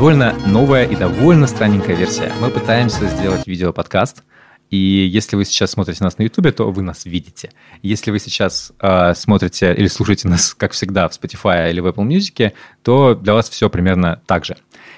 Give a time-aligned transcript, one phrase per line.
[0.00, 2.32] довольно новая и довольно странненькая версия.
[2.40, 4.22] Мы пытаемся сделать видео-подкаст,
[4.70, 7.50] и если вы сейчас смотрите нас на YouTube, то вы нас видите.
[7.82, 12.06] Если вы сейчас э, смотрите или слушаете нас, как всегда, в Spotify или в Apple
[12.08, 12.52] Music,
[12.82, 14.56] то для вас все примерно так же.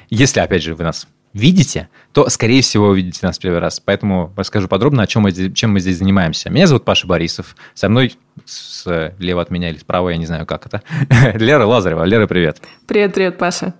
[0.08, 3.80] Если, опять же, вы нас видите, то, скорее всего, вы видите нас первый раз.
[3.80, 6.48] Поэтому расскажу подробно, о чем мы, чем мы здесь занимаемся.
[6.48, 7.56] Меня зовут Паша Борисов.
[7.74, 10.80] Со мной слева от меня или справа, я не знаю, как это,
[11.36, 12.04] Лера Лазарева.
[12.04, 12.62] Лера, привет.
[12.86, 13.74] Привет, привет, Паша.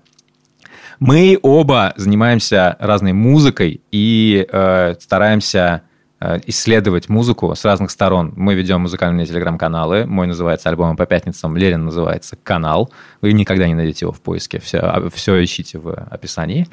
[1.04, 5.82] Мы оба занимаемся разной музыкой и э, стараемся
[6.20, 8.32] э, исследовать музыку с разных сторон.
[8.36, 10.06] Мы ведем музыкальные телеграм-каналы.
[10.06, 12.92] Мой называется «Альбомы по пятницам», Лерин называется «Канал».
[13.20, 16.68] Вы никогда не найдете его в поиске, все, все ищите в описании.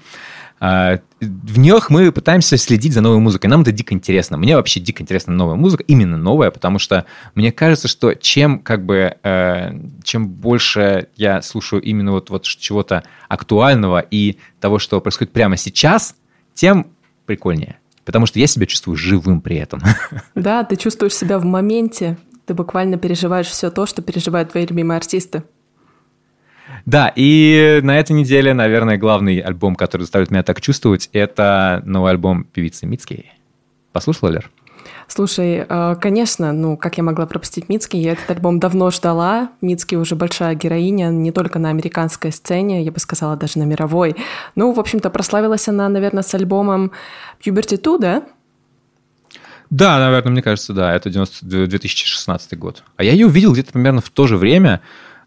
[0.59, 3.49] А, в них мы пытаемся следить за новой музыкой.
[3.49, 4.37] Нам это дико интересно.
[4.37, 8.85] Мне вообще дико интересна новая музыка, именно новая, потому что мне кажется, что чем как
[8.85, 15.33] бы э, чем больше я слушаю именно вот, вот чего-то актуального и того, что происходит
[15.33, 16.15] прямо сейчас,
[16.53, 16.87] тем
[17.25, 17.79] прикольнее.
[18.05, 19.81] Потому что я себя чувствую живым при этом.
[20.35, 22.17] Да, ты чувствуешь себя в моменте.
[22.45, 25.43] Ты буквально переживаешь все то, что переживают твои любимые артисты.
[26.85, 32.11] Да, и на этой неделе, наверное, главный альбом, который заставит меня так чувствовать, это новый
[32.11, 33.31] альбом певицы Мицкий.
[33.91, 34.49] Послушала, Лер?
[35.07, 37.97] Слушай, э, конечно, ну, как я могла пропустить Мицки?
[37.97, 39.49] Я этот альбом давно ждала.
[39.59, 44.15] Мицки уже большая героиня, не только на американской сцене, я бы сказала, даже на мировой.
[44.55, 46.91] Ну, в общем-то, прославилась она, наверное, с альбомом
[47.43, 48.23] Puberty 2, да?
[49.71, 50.95] Да, наверное, мне кажется, да.
[50.95, 52.83] Это 90, 2016 год.
[52.95, 54.81] А я ее увидел где-то примерно в то же время.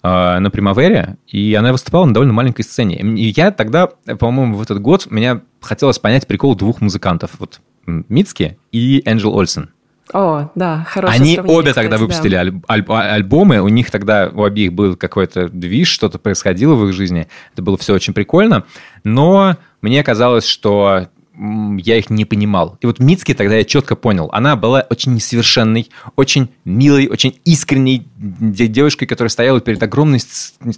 [0.04, 2.96] Э, на Примавере, и она выступала на довольно маленькой сцене.
[2.96, 7.30] И я тогда, по-моему, в этот год меня хотелось понять прикол двух музыкантов.
[7.38, 9.70] Вот Мицки и Энджел Ольсен.
[10.12, 12.40] О, да, хорошее Они обе кстати, тогда выпустили да.
[12.40, 16.92] аль- аль- альбомы, у них тогда у обеих был какой-то движ, что-то происходило в их
[16.92, 18.64] жизни, это было все очень прикольно,
[19.04, 22.76] но мне казалось, что я их не понимал.
[22.80, 24.28] И вот Мицки тогда я четко понял.
[24.32, 30.20] Она была очень несовершенной, очень милой, очень искренней девушкой, которая стояла перед огромной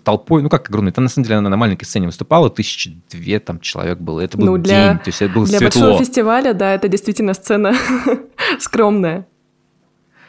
[0.05, 0.43] толпой.
[0.43, 0.93] Ну, как огромной?
[0.93, 4.21] Это на самом деле она на маленькой сцене выступала, тысячи две там человек было.
[4.21, 5.81] Это был ну, для, день, то есть это было Для светло.
[5.81, 7.75] большого фестиваля, да, это действительно сцена
[8.61, 9.27] скромная.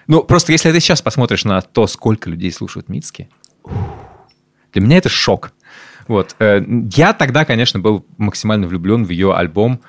[0.07, 3.29] Ну, просто если ты сейчас посмотришь на то, сколько людей слушают Мицки,
[4.73, 5.51] для меня это шок.
[6.07, 6.35] Вот.
[6.39, 6.63] Э,
[6.95, 9.81] я тогда, конечно, был максимально влюблен в ее альбом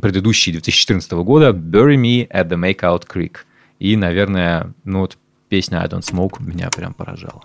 [0.00, 3.38] предыдущий 2014 года «Bury Me at the Makeout Creek».
[3.78, 7.42] И, наверное, ну вот песня «I Don't Smoke» меня прям поражала.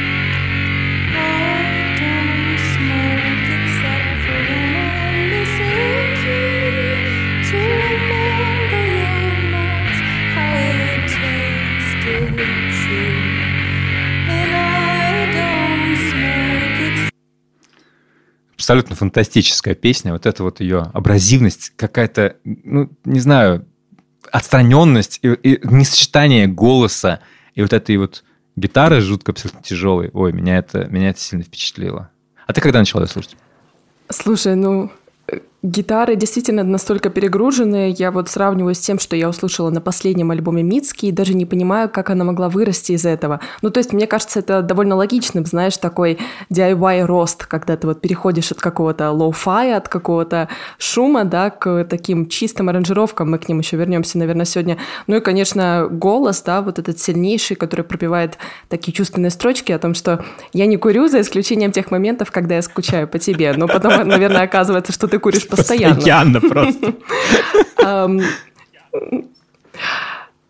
[18.68, 20.12] Абсолютно фантастическая песня.
[20.12, 23.66] Вот эта вот ее абразивность, какая-то, ну, не знаю,
[24.30, 27.22] отстраненность и, и несочетание голоса
[27.56, 28.26] и вот этой вот
[28.58, 30.10] гитары жутко абсолютно тяжелой.
[30.12, 32.10] Ой, меня это, меня это сильно впечатлило.
[32.46, 33.38] А ты когда начала ее слушать?
[34.10, 34.92] Слушай, ну,
[35.64, 37.92] Гитары действительно настолько перегружены.
[37.98, 41.48] Я вот сравниваю с тем, что я услышала на последнем альбоме Мицки, и даже не
[41.48, 43.40] понимаю, как она могла вырасти из этого.
[43.64, 46.20] Ну, то есть, мне кажется, это довольно логичным, знаешь, такой
[46.52, 50.48] DIY-рост, когда ты вот переходишь от какого-то lo-fi я, от какого-то
[50.78, 53.32] шума, да, к таким чистым аранжировкам.
[53.32, 54.78] Мы к ним еще вернемся, наверное, сегодня.
[55.08, 58.38] Ну и, конечно, голос, да, вот этот сильнейший, который пропевает
[58.70, 62.62] такие чувственные строчки о том, что я не курю, за исключением тех моментов, когда я
[62.62, 63.54] скучаю по тебе.
[63.58, 65.96] Но потом, наверное, оказывается, что ты куришь постоянно.
[65.96, 66.94] Постоянно просто.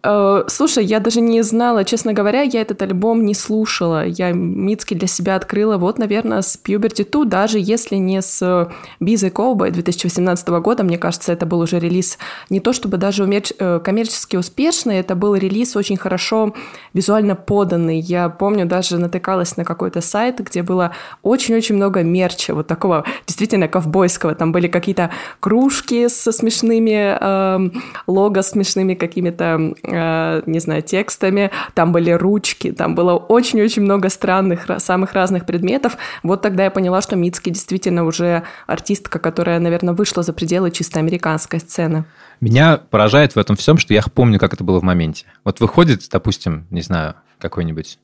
[0.10, 4.06] Э, слушай, я даже не знала, честно говоря, я этот альбом не слушала.
[4.06, 8.70] Я Mitski для себя открыла вот, наверное, с Puberty 2, даже если не с
[9.02, 10.84] Бизой Cowboy 2018 года.
[10.84, 12.18] Мне кажется, это был уже релиз
[12.50, 16.54] не то чтобы даже э, коммерчески успешный, это был релиз очень хорошо
[16.94, 18.00] визуально поданный.
[18.00, 23.68] Я помню, даже натыкалась на какой-то сайт, где было очень-очень много мерча, вот такого действительно
[23.68, 24.36] ковбойского.
[24.36, 25.10] Там были какие-то
[25.42, 27.70] кружки со смешными э,
[28.08, 29.97] лого, смешными какими-то Э,
[30.46, 35.98] не знаю, текстами, там были ручки, там было очень-очень много странных, самых разных предметов.
[36.24, 41.00] Вот тогда я поняла, что Мицки действительно уже артистка, которая, наверное, вышла за пределы чисто
[41.00, 42.06] американской сцены.
[42.40, 45.26] Меня поражает в этом всем, что я помню, как это было в моменте.
[45.44, 48.00] Вот выходит, допустим, не знаю, какой-нибудь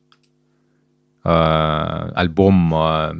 [1.23, 3.13] э, альбом, э,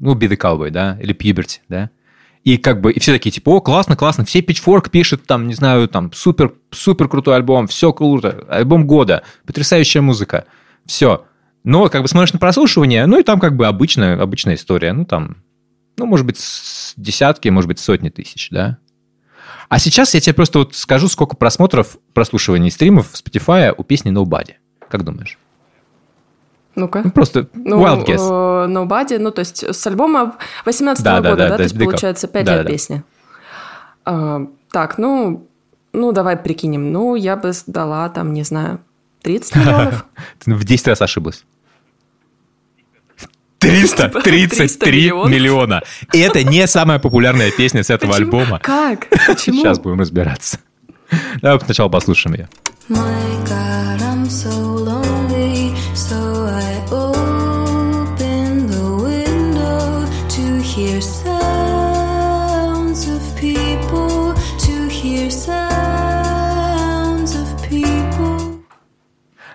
[0.00, 1.90] ну, Be the Cowboy, да, или Puberty, да,
[2.46, 5.54] и как бы, и все такие, типа, о, классно, классно, все Pitchfork пишет, там, не
[5.54, 10.44] знаю, там, супер, супер крутой альбом, все круто, альбом года, потрясающая музыка,
[10.86, 11.26] все.
[11.64, 15.04] Но как бы смотришь на прослушивание, ну и там как бы обычная, обычная история, ну
[15.04, 15.38] там
[15.96, 16.38] ну, может быть,
[16.96, 18.78] десятки, может быть, сотни тысяч, да?
[19.68, 24.12] А сейчас я тебе просто вот скажу, сколько просмотров, прослушиваний стримов в Spotify у песни
[24.12, 24.54] Nobody.
[24.88, 25.36] Как думаешь?
[26.76, 27.02] Ну-ка.
[27.04, 28.18] Ну, просто ну, wild guess.
[28.18, 30.36] Uh, Nobody, ну, то есть с альбома
[30.66, 32.72] 18 -го да, года, да, да, да, то есть получается 5 да, лет да.
[32.72, 33.02] песни.
[34.04, 35.48] Uh, так, ну,
[35.92, 36.92] ну, давай прикинем.
[36.92, 38.78] Ну, я бы дала там, не знаю,
[39.22, 40.04] 30 миллионов.
[40.44, 41.44] Ты в 10 раз ошиблась.
[43.58, 45.82] 333 типа миллиона.
[46.12, 48.38] И это не самая популярная песня с этого Почему?
[48.38, 48.58] альбома.
[48.58, 49.08] Как?
[49.26, 49.62] Почему?
[49.62, 50.58] Сейчас будем разбираться.
[51.40, 52.48] Давай сначала послушаем ее.
[52.88, 56.25] My God, I'm so lonely, so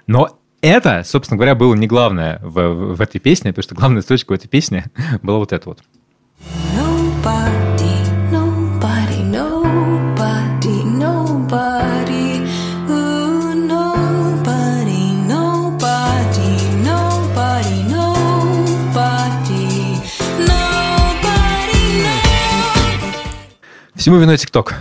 [0.08, 4.32] Но это, собственно говоря, было не главное в, в этой песне, потому что главная строчка
[4.32, 4.86] в этой песне
[5.24, 5.80] была вот эта вот.
[6.76, 7.94] Nobody,
[8.32, 12.42] nobody, nobody, nobody,
[12.90, 16.58] ooh, nobody, nobody,
[16.88, 18.12] nobody, nobody,
[20.40, 21.62] nobody,
[23.96, 24.76] Всему виной ТикТок.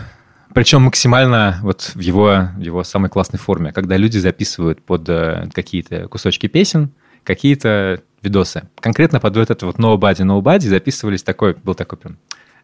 [0.55, 5.49] Причем максимально вот в его, в его самой классной форме, когда люди записывают под э,
[5.53, 6.93] какие-то кусочки песен,
[7.23, 8.69] какие-то видосы.
[8.81, 12.19] Конкретно под вот это вот Nobody, Nobody записывались такой, был такой прям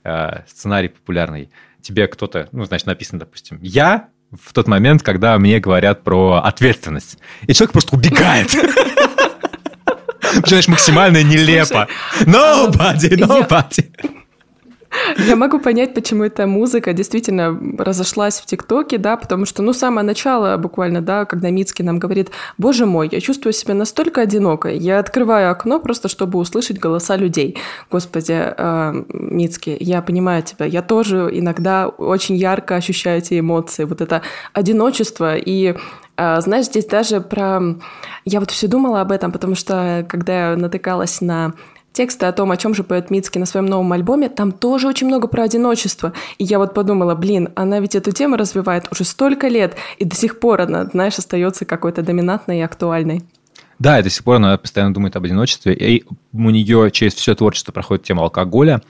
[0.05, 1.51] э, сценарий популярный.
[1.81, 7.19] Тебе кто-то, ну, значит, написано, допустим, я в тот момент, когда мне говорят про ответственность.
[7.47, 8.51] И человек просто убегает.
[10.45, 11.87] Знаешь, максимально нелепо.
[12.23, 14.16] Nobody, nobody.
[15.19, 20.07] Я могу понять, почему эта музыка действительно разошлась в ТикТоке, да, потому что, ну, самое
[20.07, 24.99] начало буквально, да, когда Мицкий нам говорит, боже мой, я чувствую себя настолько одинокой, я
[24.99, 27.57] открываю окно просто, чтобы услышать голоса людей.
[27.91, 34.01] Господи, э, Мицкий, я понимаю тебя, я тоже иногда очень ярко ощущаю эти эмоции, вот
[34.01, 34.23] это
[34.53, 35.77] одиночество и
[36.17, 37.61] э, знаешь, здесь даже про...
[38.25, 41.55] Я вот все думала об этом, потому что когда я натыкалась на
[41.97, 45.07] тексты о том, о чем же поет Мицкий на своем новом альбоме, там тоже очень
[45.07, 46.13] много про одиночество.
[46.37, 50.15] И я вот подумала, блин, она ведь эту тему развивает уже столько лет, и до
[50.15, 53.23] сих пор она, знаешь, остается какой-то доминантной и актуальной.
[53.79, 57.35] Да, и до сих пор она постоянно думает об одиночестве, и у нее через все
[57.35, 58.83] творчество проходит тема алкоголя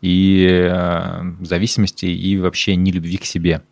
[0.00, 3.62] и э, зависимости, и вообще нелюбви к себе.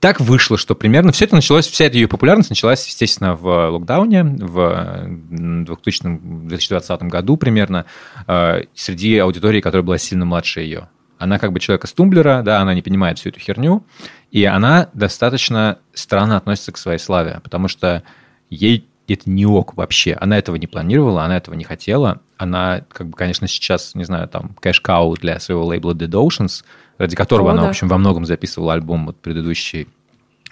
[0.00, 4.22] Так вышло, что примерно все это началось, вся эта ее популярность началась, естественно, в локдауне
[4.22, 7.84] в 2020 году примерно
[8.28, 10.88] э, среди аудитории, которая была сильно младше ее.
[11.18, 13.84] Она как бы человек из тумблера, да, она не понимает всю эту херню,
[14.30, 18.04] и она достаточно странно относится к своей славе, потому что
[18.50, 20.16] ей это не ок вообще.
[20.20, 22.20] Она этого не планировала, она этого не хотела.
[22.38, 26.64] Она, как бы, конечно, сейчас, не знаю, там, кэш-кау для своего лейбла Dead Oceans–
[26.98, 27.66] ради которого О, она, да.
[27.68, 29.88] в общем, во многом записывала альбом вот предыдущий.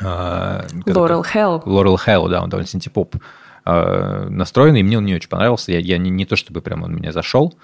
[0.01, 1.63] Laurel Hell.
[1.65, 3.17] Laurel Hell, да, он довольно синтепоп
[3.65, 5.73] э, настроенный, и мне он не очень понравился.
[5.73, 7.55] Я, я не, не то, чтобы прям он меня зашел,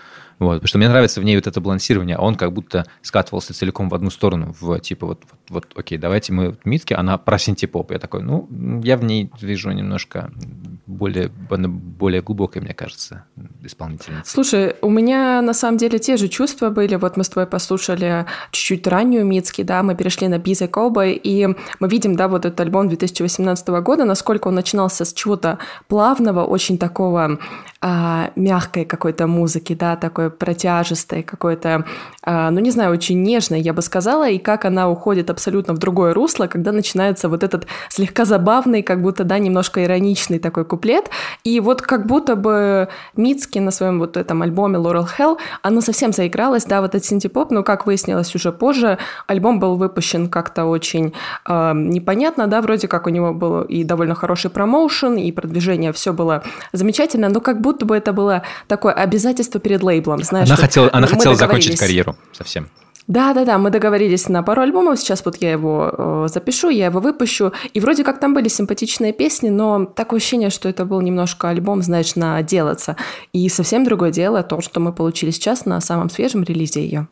[0.43, 3.55] вот, потому что мне нравится в ней вот это балансирование, а он как будто скатывался
[3.55, 7.19] целиком в одну сторону, в типа вот, вот, вот окей, давайте мы в Митке, она
[7.33, 7.93] про синтепоп.
[7.93, 8.49] Я такой, ну,
[8.83, 10.31] я в ней вижу немножко
[10.87, 13.25] более, более глубокой, мне кажется,
[13.63, 14.31] исполнительница.
[14.31, 16.97] Слушай, у меня на самом деле те же чувства были.
[16.97, 21.49] Вот мы с тобой послушали чуть-чуть раннюю Мицки, да, мы перешли на Бизе Cowboy, и
[21.81, 25.59] мы видим, да, вот этот альбом 2018 года, насколько он начинался с чего-то
[25.89, 27.39] плавного, очень такого
[27.81, 31.85] а, мягкой какой-то музыки, да, такой протяжистой, какой-то,
[32.23, 35.79] а, ну, не знаю, очень нежной, я бы сказала, и как она уходит абсолютно в
[35.79, 41.11] другое русло, когда начинается вот этот слегка забавный, как будто, да, немножко ироничный такой куплет,
[41.45, 46.13] и вот как будто бы Мицки на своем вот этом альбоме Laurel Hell, она совсем
[46.13, 51.13] заигралась, да, вот этот синтепоп, но, как выяснилось уже позже, альбом был выпущен как-то очень
[51.49, 56.13] э, непонятно, да, вроде как у него был и довольно хороший промоушен, и продвижение, все
[56.13, 60.49] было замечательно, но как будто бы это было такое обязательство перед лейблом, знаешь.
[60.49, 62.69] Она хотела, она хотела закончить карьеру совсем.
[63.09, 64.99] Да, да, да, мы договорились на пару альбомов.
[64.99, 67.53] Сейчас вот я его э, запишу, я его выпущу.
[67.75, 71.83] И вроде как там были симпатичные песни, но такое ощущение, что это был немножко альбом,
[71.83, 72.97] знаешь, на делаться.
[73.33, 77.09] И совсем другое дело то, что мы получили сейчас на самом свежем релизе ее.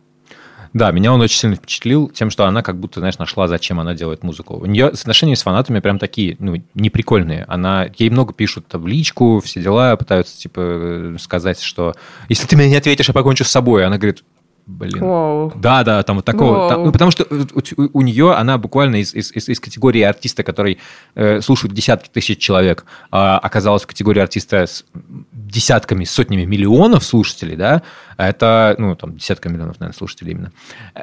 [0.72, 3.94] Да, меня он очень сильно впечатлил тем, что она как будто, знаешь, нашла, зачем она
[3.94, 4.56] делает музыку.
[4.56, 7.44] У нее отношения с фанатами прям такие, ну, неприкольные.
[7.48, 11.94] Она, ей много пишут в личку, все дела, пытаются, типа, сказать, что
[12.28, 13.84] если ты мне не ответишь, я покончу с собой.
[13.84, 14.22] Она говорит,
[14.70, 15.00] блин.
[15.00, 15.52] Воу.
[15.56, 16.68] Да, да, там вот такого.
[16.68, 20.02] Там, ну, потому что у, у, у нее она буквально из, из, из, из категории
[20.02, 20.78] артиста, который
[21.14, 24.84] э, слушают десятки тысяч человек, э, оказалась в категории артиста с
[25.32, 27.82] десятками, сотнями миллионов слушателей, да,
[28.16, 30.52] а это, ну, там, десятка миллионов, наверное, слушателей именно.
[30.94, 31.02] Э,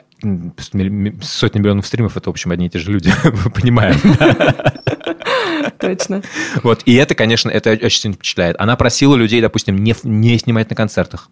[1.21, 3.12] сотни миллионов стримов– это, в общем, одни и те же люди,
[3.55, 4.00] понимаем.
[5.79, 6.21] Точно.
[6.63, 8.55] Вот, и это, конечно, это очень впечатляет.
[8.59, 11.29] Она просила людей, допустим, не, не снимать на концертах.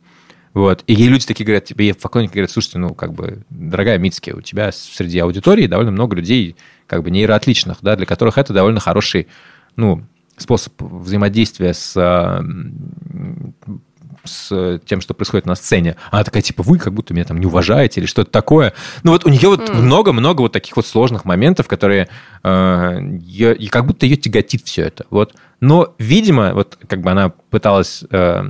[0.56, 0.84] Вот.
[0.88, 4.42] И ей люди такие говорят, тебе поклонники говорят, слушайте, ну, как бы, дорогая Мицки, у
[4.42, 6.56] тебя среди аудитории довольно много людей,
[6.88, 9.28] как бы, нейроотличных, да, для которых это довольно хороший,
[9.76, 10.04] ну,
[10.38, 11.94] способ взаимодействия с
[14.24, 15.98] с тем, что происходит на сцене.
[16.10, 18.74] Она такая, типа, вы как будто меня там не уважаете или что-то такое.
[19.04, 20.46] Ну вот у нее вот много-много mm.
[20.46, 22.10] вот таких вот сложных моментов, которые
[22.44, 25.06] э, ее, и как будто ее тяготит все это.
[25.12, 25.36] Вот.
[25.60, 28.50] Но, видимо, вот как бы она пыталась э,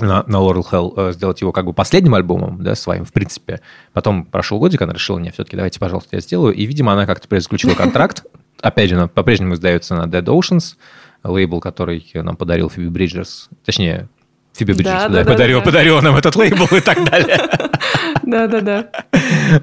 [0.00, 3.60] на, на Laurel Hell э, сделать его как бы последним альбомом, да, своим, в принципе.
[3.92, 6.54] Потом прошел годик, она решила, не, все-таки давайте, пожалуйста, я сделаю.
[6.54, 8.24] И, видимо, она как-то заключила контракт.
[8.60, 10.76] Опять же, она по-прежнему издается на Dead Oceans,
[11.22, 13.48] лейбл, который нам подарил Фиби Бриджерс.
[13.64, 14.08] Точнее,
[14.54, 15.64] Фиби Бриджерс да, да, да, подарил, да.
[15.64, 17.38] подарил нам этот лейбл и так далее.
[18.22, 18.88] Да-да-да.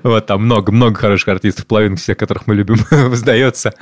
[0.03, 2.77] Вот там много-много хороших артистов, половина всех, которых мы любим,
[3.15, 3.73] сдается.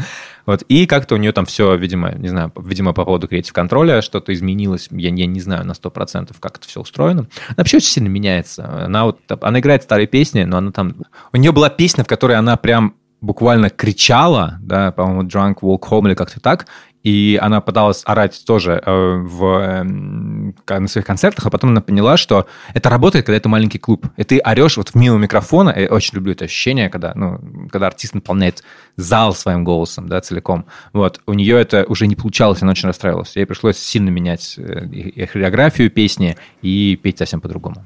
[0.49, 0.63] Вот.
[0.63, 4.33] И как-то у нее там все, видимо, не знаю, видимо, по поводу креатив контроля что-то
[4.33, 4.87] изменилось.
[4.89, 7.27] Я, я не знаю на 100%, как это все устроено.
[7.49, 8.85] Она вообще очень сильно меняется.
[8.85, 10.95] Она, вот, она играет старые песни, но она там...
[11.33, 16.07] У нее была песня, в которой она прям буквально кричала, да, по-моему, Drunk Walk Home
[16.07, 16.65] или как-то так,
[17.03, 22.17] и она пыталась орать тоже э, в, э, на своих концертах, а потом она поняла,
[22.17, 24.05] что это работает, когда это маленький клуб.
[24.17, 25.73] И ты орешь вот в мимо микрофона.
[25.77, 27.39] Я очень люблю это ощущение, когда, ну,
[27.71, 28.63] когда артист наполняет
[28.97, 30.65] зал своим голосом, да, целиком.
[30.91, 31.21] Вот.
[31.25, 33.35] У нее это уже не получалось, она очень расстраивалась.
[33.35, 37.85] Ей пришлось сильно менять э, хореографию песни и петь совсем по-другому.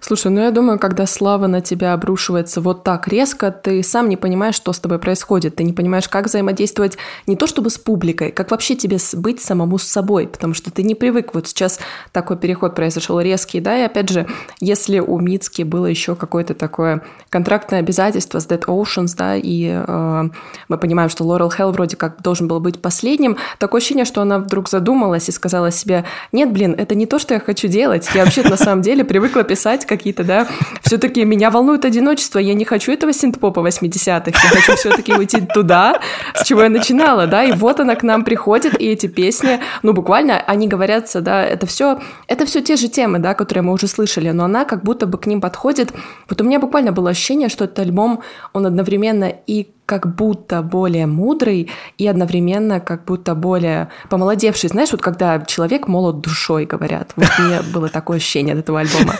[0.00, 4.16] Слушай, ну я думаю, когда слава на тебя обрушивается вот так резко, ты сам не
[4.16, 5.56] понимаешь, что с тобой происходит.
[5.56, 9.78] Ты не понимаешь, как взаимодействовать не то чтобы с публикой, как вообще тебе быть самому
[9.78, 11.34] с собой, потому что ты не привык.
[11.34, 11.80] Вот сейчас
[12.12, 14.28] такой переход произошел резкий, да, и опять же,
[14.60, 20.22] если у Мицки было еще какое-то такое контрактное обязательство с Dead Oceans, да, и э,
[20.68, 24.38] мы понимаем, что Laurel Hell вроде как должен был быть последним, такое ощущение, что она
[24.38, 28.24] вдруг задумалась и сказала себе, нет, блин, это не то, что я хочу делать, я
[28.24, 30.46] вообще на самом деле привыкла писать писать какие-то, да.
[30.82, 36.00] Все-таки меня волнует одиночество, я не хочу этого синтпопа 80-х, я хочу все-таки уйти туда,
[36.34, 39.94] с чего я начинала, да, и вот она к нам приходит, и эти песни, ну,
[39.94, 43.86] буквально, они говорятся, да, это все, это все те же темы, да, которые мы уже
[43.86, 45.92] слышали, но она как будто бы к ним подходит.
[46.28, 48.20] Вот у меня буквально было ощущение, что этот альбом,
[48.52, 54.70] он одновременно и как будто более мудрый и одновременно как будто более помолодевший.
[54.70, 57.12] Знаешь, вот когда человек молод душой, говорят.
[57.16, 59.14] Вот мне было такое ощущение от этого альбома.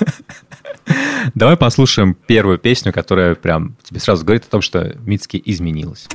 [1.34, 6.08] Давай послушаем первую песню, которая прям тебе сразу говорит о том, что Мицки изменилась.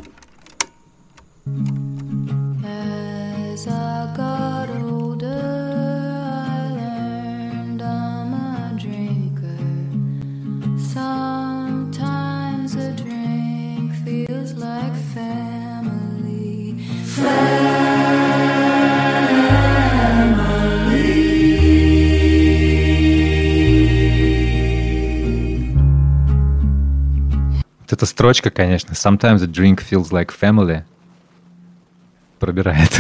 [27.82, 30.84] Вот эта строчка, конечно, sometimes a drink feels like family,
[32.40, 32.92] пробирает.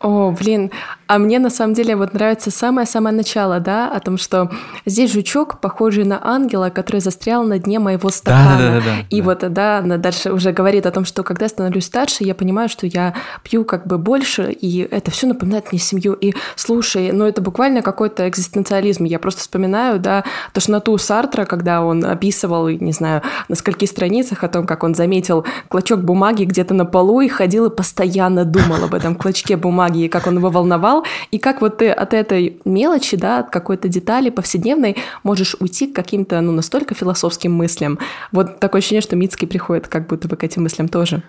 [0.00, 0.70] О, блин,
[1.06, 4.50] а мне на самом деле вот нравится самое-самое начало, да, о том, что
[4.86, 8.58] здесь жучок, похожий на ангела, который застрял на дне моего стакана.
[8.58, 9.24] Да, да, да, да, и да.
[9.24, 12.86] вот, да, она дальше уже говорит о том, что когда становлюсь старше, я понимаю, что
[12.86, 16.14] я пью как бы больше, и это все напоминает мне семью.
[16.14, 19.04] И слушай, ну это буквально какой-то экзистенциализм.
[19.04, 24.48] Я просто вспоминаю, да, тошноту Сартра, когда он описывал, не знаю, на скольких страницах о
[24.48, 28.94] том, как он заметил клочок бумаги где-то на полу и ходил и постоянно думал об
[28.94, 30.93] этом клочке бумаги и как он его волновал,
[31.30, 35.96] и как вот ты от этой мелочи, да, от какой-то детали повседневной можешь уйти к
[35.96, 37.98] каким-то, ну, настолько философским мыслям.
[38.30, 41.22] Вот такое ощущение, что Мицкий приходит как будто бы к этим мыслям тоже.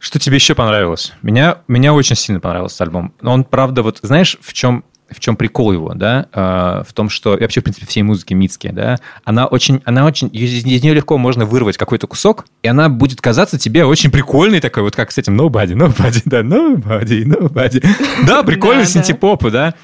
[0.00, 1.12] Что тебе еще понравилось?
[1.20, 3.12] Меня, меня очень сильно понравился альбом.
[3.20, 7.08] Но он, правда, вот знаешь, в чем в чем прикол его, да, э, в том,
[7.08, 10.82] что и вообще, в принципе, всей музыки Мицки, да, она очень, она очень, из, из
[10.82, 14.96] нее легко можно вырвать какой-то кусок, и она будет казаться тебе очень прикольной такой, вот
[14.96, 17.86] как с этим Nobody, Nobody, да, Nobody, Nobody.
[18.26, 19.74] Да, прикольный синтепоп, да.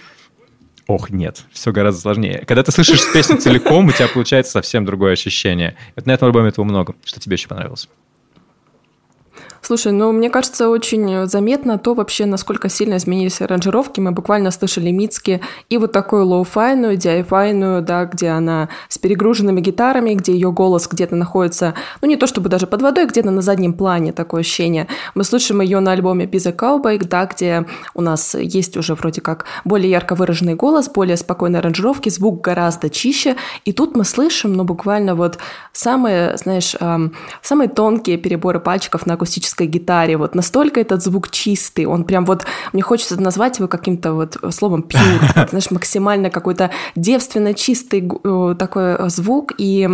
[0.87, 2.45] Ох, нет, все гораздо сложнее.
[2.47, 5.77] Когда ты слышишь песню целиком, у тебя получается совсем другое ощущение.
[5.97, 6.95] Вот на этом альбоме этого много.
[7.05, 7.89] Что тебе еще понравилось?
[9.67, 13.99] Слушай, ну, мне кажется, очень заметно то вообще, насколько сильно изменились аранжировки.
[13.99, 20.15] Мы буквально слышали Мицки и вот такую лоу-файную, диайвайную, да, где она с перегруженными гитарами,
[20.15, 23.73] где ее голос где-то находится, ну, не то чтобы даже под водой, где-то на заднем
[23.73, 24.87] плане такое ощущение.
[25.17, 29.21] Мы слышим ее на альбоме Be the Cowboy, да, где у нас есть уже вроде
[29.21, 33.35] как более ярко выраженный голос, более спокойные аранжировки, звук гораздо чище.
[33.65, 35.39] И тут мы слышим, ну, буквально вот
[35.73, 40.17] самые, знаешь, эм, самые тонкие переборы пальчиков на акустическом акустической гитаре.
[40.17, 44.85] Вот настолько этот звук чистый, он прям вот, мне хочется назвать его каким-то вот словом
[44.89, 49.89] pure, знаешь, максимально какой-то девственно чистый э, такой э, звук, и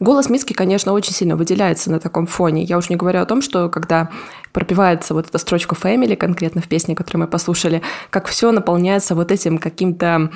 [0.00, 2.62] голос Миски, конечно, очень сильно выделяется на таком фоне.
[2.62, 4.08] Я уж не говорю о том, что когда
[4.52, 9.30] пропивается вот эта строчка Family конкретно в песне, которую мы послушали, как все наполняется вот
[9.30, 10.30] этим каким-то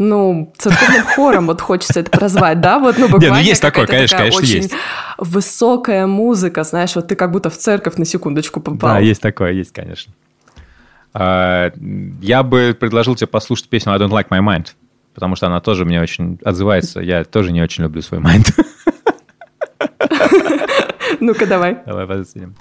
[0.00, 2.78] ну, церковным хором вот хочется это прозвать, да?
[2.78, 4.72] Вот, ну, буквально Не, ну есть такое, конечно, конечно, очень есть.
[5.18, 8.94] высокая музыка, знаешь, вот ты как будто в церковь на секундочку попал.
[8.94, 10.14] Да, есть такое, есть, конечно.
[11.12, 11.70] А,
[12.22, 14.68] я бы предложил тебе послушать песню I Don't Like My Mind,
[15.14, 17.00] потому что она тоже мне очень отзывается.
[17.00, 18.54] Я тоже не очень люблю свой mind.
[21.20, 21.76] Ну-ка, давай.
[21.84, 22.54] Давай, посмотрим.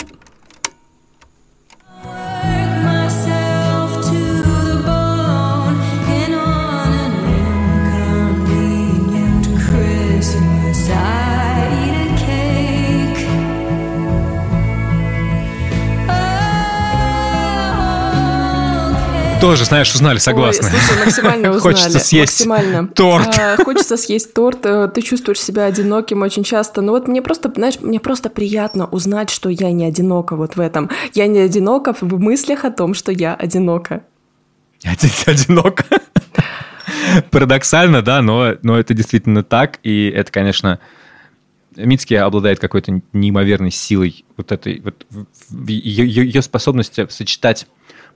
[19.41, 20.67] Тоже, знаешь, узнали, согласны.
[20.67, 21.61] Ой, слушай, максимально узнали.
[21.61, 22.87] Хочется съесть максимально.
[22.87, 23.39] торт.
[23.39, 24.65] А, хочется съесть торт.
[24.65, 26.81] Э, ты чувствуешь себя одиноким очень часто.
[26.81, 30.59] Но вот мне просто, знаешь, мне просто приятно узнать, что я не одинока вот в
[30.59, 30.89] этом.
[31.13, 34.03] Я не одинока в мыслях о том, что я одинока.
[35.25, 35.85] Одинока.
[37.31, 39.79] Парадоксально, да, но, но это действительно так.
[39.83, 40.79] И это, конечно,
[41.75, 45.05] Мицки обладает какой-то неимоверной силой вот этой вот
[45.67, 47.67] ее, ее способности сочетать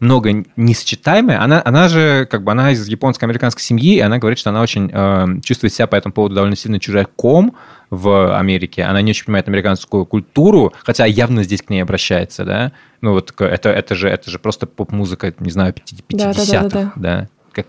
[0.03, 1.41] много несочетаемое.
[1.41, 4.91] Она, она же, как бы, она из японско-американской семьи, и она говорит, что она очень
[4.93, 7.55] э, чувствует себя по этому поводу довольно сильно чужаком
[7.89, 8.83] в Америке.
[8.83, 12.71] Она не очень понимает американскую культуру, хотя явно здесь к ней обращается, да.
[13.01, 16.69] Ну вот это, это, же, это же просто поп-музыка, не знаю, 50-х, да, да, да,
[16.69, 16.91] да.
[16.95, 17.27] да.
[17.51, 17.67] Как,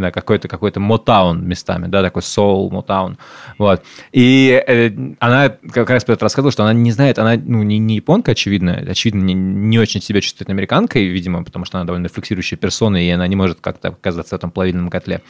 [0.00, 3.18] да, какой-то какой-то мотаун местами, да, такой soul мотаун,
[3.58, 3.82] вот.
[4.12, 8.32] И э, она как раз рассказывала, что она не знает, она, ну, не, не японка,
[8.32, 12.96] очевидно, очевидно, не, не очень себя чувствует американкой, видимо, потому что она довольно рефлексирующая персона,
[12.96, 15.22] и она не может как-то оказаться в этом плавильном котле.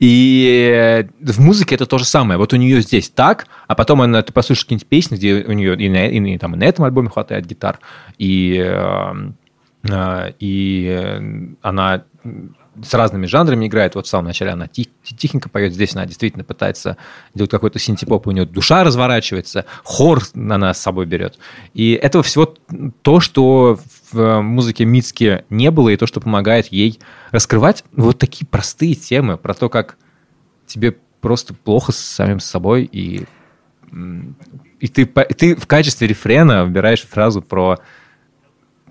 [0.00, 2.38] И э, в музыке это то же самое.
[2.38, 5.76] Вот у нее здесь так, а потом она, ты послушаешь какие-нибудь песни, где у нее
[5.76, 7.78] и на, и, и, там, и на этом альбоме хватает гитар,
[8.18, 9.14] и, э,
[9.88, 12.04] э, и она
[12.82, 13.94] с разными жанрами играет.
[13.94, 16.96] Вот в самом начале она тих, тихенько поет, здесь она действительно пытается
[17.34, 21.38] делать какой-то синтепоп, у нее душа разворачивается, хор она с собой берет.
[21.72, 22.54] И этого всего
[23.02, 23.78] то, что
[24.12, 26.98] в музыке Мицки не было, и то, что помогает ей
[27.30, 29.96] раскрывать вот такие простые темы про то, как
[30.66, 33.24] тебе просто плохо с самим собой, и,
[34.80, 37.78] и ты, ты в качестве рефрена выбираешь фразу про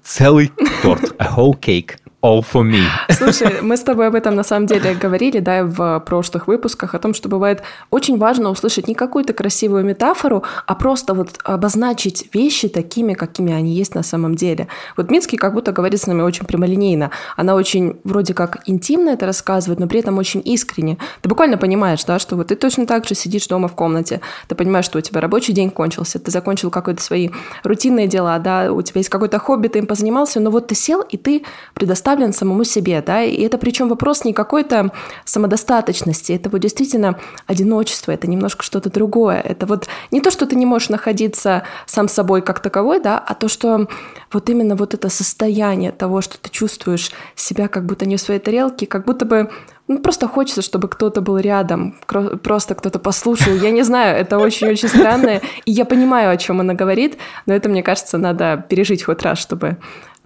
[0.04, 2.84] целый торт, a whole cake all for me.
[3.12, 7.00] Слушай, мы с тобой об этом на самом деле говорили, да, в прошлых выпусках, о
[7.00, 12.70] том, что бывает очень важно услышать не какую-то красивую метафору, а просто вот обозначить вещи
[12.70, 14.70] такими, какими они есть на самом деле.
[14.96, 17.12] Вот Минский как будто говорит с нами очень прямолинейно.
[17.36, 20.98] Она очень вроде как интимно это рассказывает, но при этом очень искренне.
[21.22, 24.56] Ты буквально понимаешь, да, что вот ты точно так же сидишь дома в комнате, ты
[24.56, 27.30] понимаешь, что у тебя рабочий день кончился, ты закончил какие-то свои
[27.64, 31.02] рутинные дела, да, у тебя есть какое-то хобби, ты им позанимался, но вот ты сел,
[31.02, 34.92] и ты предоставил предоставлен самому себе, да, и это причем вопрос не какой-то
[35.26, 40.56] самодостаточности, это вот действительно одиночество, это немножко что-то другое, это вот не то, что ты
[40.56, 43.88] не можешь находиться сам собой как таковой, да, а то, что
[44.32, 48.40] вот именно вот это состояние того, что ты чувствуешь себя как будто не в своей
[48.40, 49.50] тарелке, как будто бы
[49.88, 51.96] ну, просто хочется, чтобы кто-то был рядом,
[52.44, 53.54] просто кто-то послушал.
[53.54, 55.42] Я не знаю, это очень-очень странно.
[55.66, 59.40] И я понимаю, о чем она говорит, но это, мне кажется, надо пережить хоть раз,
[59.40, 59.78] чтобы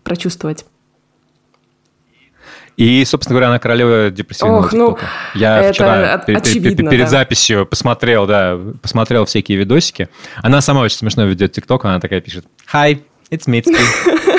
[0.04, 0.66] прочувствовать.
[2.78, 4.98] И, собственно говоря, она королева депрессивного Ох, ну,
[5.34, 7.10] Я вчера перед, очевидно, перед да.
[7.10, 10.10] записью посмотрел, да, посмотрел всякие видосики.
[10.44, 13.76] Она сама очень смешно ведет ТикТок, она такая пишет «Hi, it's Mitski.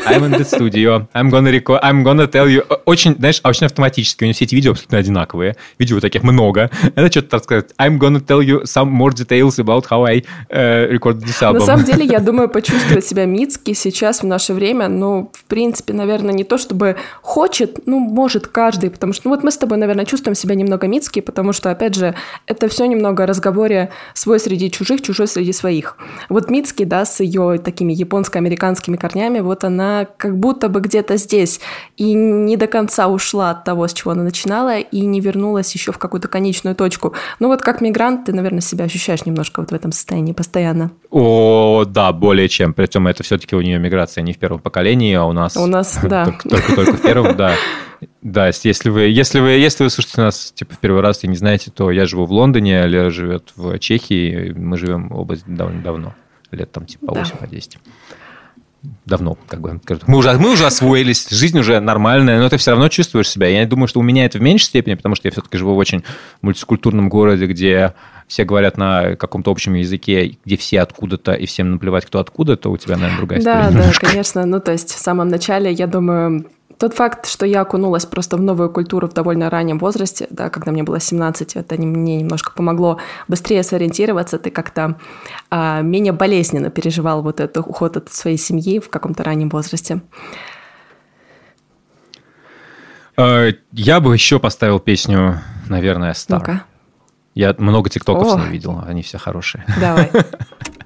[0.07, 2.65] I'm in the studio, I'm gonna record, I'm gonna tell you.
[2.87, 5.57] Очень, знаешь, очень автоматически, у него все эти видео абсолютно одинаковые.
[5.79, 6.71] Видео таких много.
[6.95, 7.71] Это что-то рассказать.
[7.79, 11.61] I'm gonna tell you some more details about how I uh, recorded this album.
[11.61, 15.93] На самом деле, я думаю, почувствовать себя Мицки сейчас в наше время, ну, в принципе,
[15.93, 19.77] наверное, не то чтобы хочет, ну, может каждый, потому что, ну, вот мы с тобой,
[19.77, 22.15] наверное, чувствуем себя немного Мицки, потому что, опять же,
[22.47, 25.99] это все немного о разговоре свой среди чужих, чужой среди своих.
[26.31, 31.61] Вот Мицки, да, с ее такими японско-американскими корнями, вот она как будто бы где-то здесь
[31.97, 35.93] и не до конца ушла от того, с чего она начинала, и не вернулась еще
[35.93, 37.15] в какую-то конечную точку.
[37.41, 40.91] Ну вот как мигрант ты, наверное, себя ощущаешь немножко вот в этом состоянии постоянно.
[41.11, 42.75] О, да, более чем.
[42.75, 45.57] Причем это все-таки у нее миграция не в первом поколении, а у нас...
[45.57, 46.35] У нас, да.
[46.49, 47.55] Только-только в первом, да.
[48.23, 51.37] Да, если вы, если вы, если вы слушаете нас типа в первый раз и не
[51.37, 56.15] знаете, то я живу в Лондоне, Лера живет в Чехии, мы живем оба довольно давно,
[56.51, 57.79] лет там типа 8 по 10
[59.07, 62.89] давно, как бы, мы уже, мы уже освоились, жизнь уже нормальная, но ты все равно
[62.89, 63.49] чувствуешь себя.
[63.49, 65.79] Я думаю, что у меня это в меньшей степени, потому что я все-таки живу в
[65.79, 66.05] очень
[66.43, 67.95] мультикультурном городе, где
[68.29, 72.71] все говорят на каком-то общем языке, где все откуда-то, и всем наплевать, кто откуда, то
[72.71, 73.63] у тебя, наверное, другая история.
[73.63, 74.07] Да, немножко.
[74.07, 74.47] да, конечно.
[74.47, 76.45] Ну, то есть в самом начале, я думаю,
[76.79, 80.71] тот факт, что я окунулась просто в новую культуру в довольно раннем возрасте, да, когда
[80.71, 84.97] мне было 17, это мне немножко помогло быстрее сориентироваться, ты как-то
[85.51, 90.01] а, менее болезненно переживал вот этот уход от своей семьи в каком-то раннем возрасте.
[93.17, 96.43] Э, я бы еще поставил песню, наверное, Star.
[96.47, 96.61] ну
[97.35, 99.65] Я много тиктоков с ней видел, они все хорошие.
[99.81, 100.11] Давай.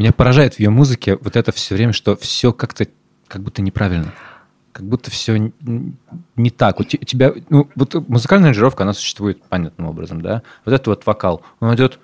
[0.00, 2.86] Меня поражает в ее музыке вот это все время, что все как-то
[3.28, 4.14] как будто неправильно.
[4.72, 5.52] Как будто все
[6.36, 6.80] не так.
[6.80, 10.42] У тебя, ну, вот музыкальная аранжировка, она существует понятным образом, да.
[10.64, 11.98] Вот это вот вокал, он идет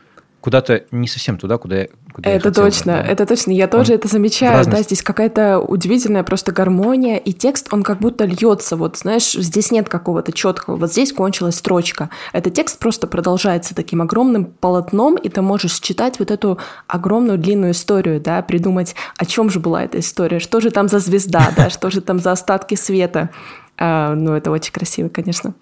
[0.46, 3.02] куда-то не совсем туда, куда я куда Это я хотела, точно, да.
[3.02, 3.50] это точно.
[3.50, 4.64] Я тоже он это замечаю.
[4.64, 8.76] Да, здесь какая-то удивительная просто гармония, и текст, он как будто льется.
[8.76, 10.76] Вот, знаешь, здесь нет какого-то четкого.
[10.76, 12.10] Вот здесь кончилась строчка.
[12.32, 17.72] Этот текст просто продолжается таким огромным полотном, и ты можешь читать вот эту огромную длинную
[17.72, 21.70] историю, да, придумать, о чем же была эта история, что же там за звезда, да,
[21.70, 23.30] что же там за остатки света.
[23.76, 25.54] А, ну, это очень красиво, конечно.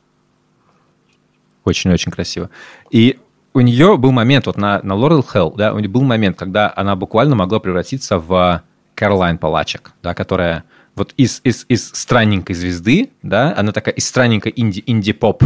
[1.65, 2.51] Очень-очень красиво.
[2.91, 3.19] И
[3.55, 6.73] у нее был момент, вот на, на Laurel Hill, да, у нее был момент, когда
[6.75, 8.63] она буквально могла превратиться в
[8.97, 10.65] Кэролайн Палачек, да, которая
[10.97, 15.45] вот из, из, из странненькой звезды, да, она такая из странненькой инди, инди-поп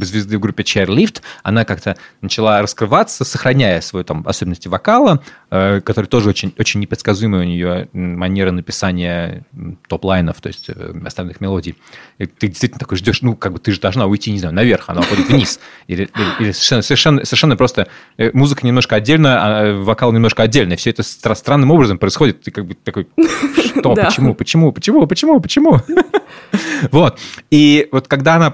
[0.00, 6.06] звезды в группе Chairlift, она как-то начала раскрываться, сохраняя свои там особенности вокала, э, который
[6.06, 9.44] тоже очень, очень непредсказуемая у нее манера написания
[9.88, 11.76] топ-лайнов, то есть э, остальных мелодий.
[12.18, 14.88] И ты действительно такой ждешь, ну, как бы ты же должна уйти, не знаю, наверх,
[14.88, 15.60] она уходит вниз.
[15.86, 20.76] Или, или, или совершенно, совершенно, совершенно просто э, музыка немножко отдельно, а вокал немножко отдельно.
[20.76, 22.42] Все это стра- странным образом происходит.
[22.42, 23.08] Ты как бы такой,
[23.78, 25.80] что, почему, почему, почему, почему, почему?
[26.90, 27.18] Вот.
[27.50, 28.50] И вот когда она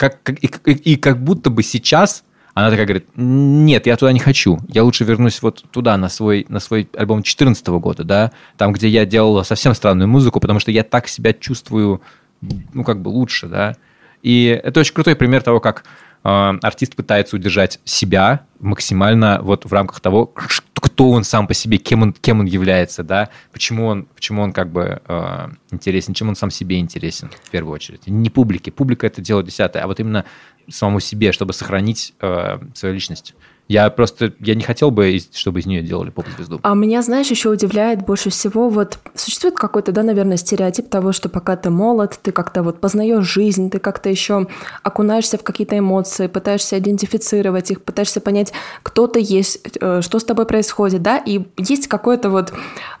[0.00, 4.18] как, как, и, и, как будто бы сейчас она такая говорит, нет, я туда не
[4.18, 8.72] хочу, я лучше вернусь вот туда, на свой, на свой альбом 2014 года, да, там,
[8.72, 12.02] где я делала совсем странную музыку, потому что я так себя чувствую,
[12.40, 13.76] ну, как бы лучше, да.
[14.22, 15.84] И это очень крутой пример того, как
[16.24, 16.28] э,
[16.62, 20.32] артист пытается удержать себя максимально вот в рамках того,
[20.80, 24.52] кто он сам по себе, кем он, кем он является, да, почему он, почему он
[24.52, 28.06] как бы э, интересен, чем он сам себе интересен в первую очередь.
[28.06, 30.24] Не публике, публика это дело десятое, а вот именно
[30.68, 33.34] самому себе, чтобы сохранить э, свою личность.
[33.70, 36.58] Я просто, я не хотел бы, чтобы из нее делали поп-звезду.
[36.64, 41.28] А меня, знаешь, еще удивляет больше всего, вот существует какой-то, да, наверное, стереотип того, что
[41.28, 44.48] пока ты молод, ты как-то вот познаешь жизнь, ты как-то еще
[44.82, 48.52] окунаешься в какие-то эмоции, пытаешься идентифицировать их, пытаешься понять,
[48.82, 52.52] кто ты есть, э, что с тобой происходит, да, и есть какой-то вот,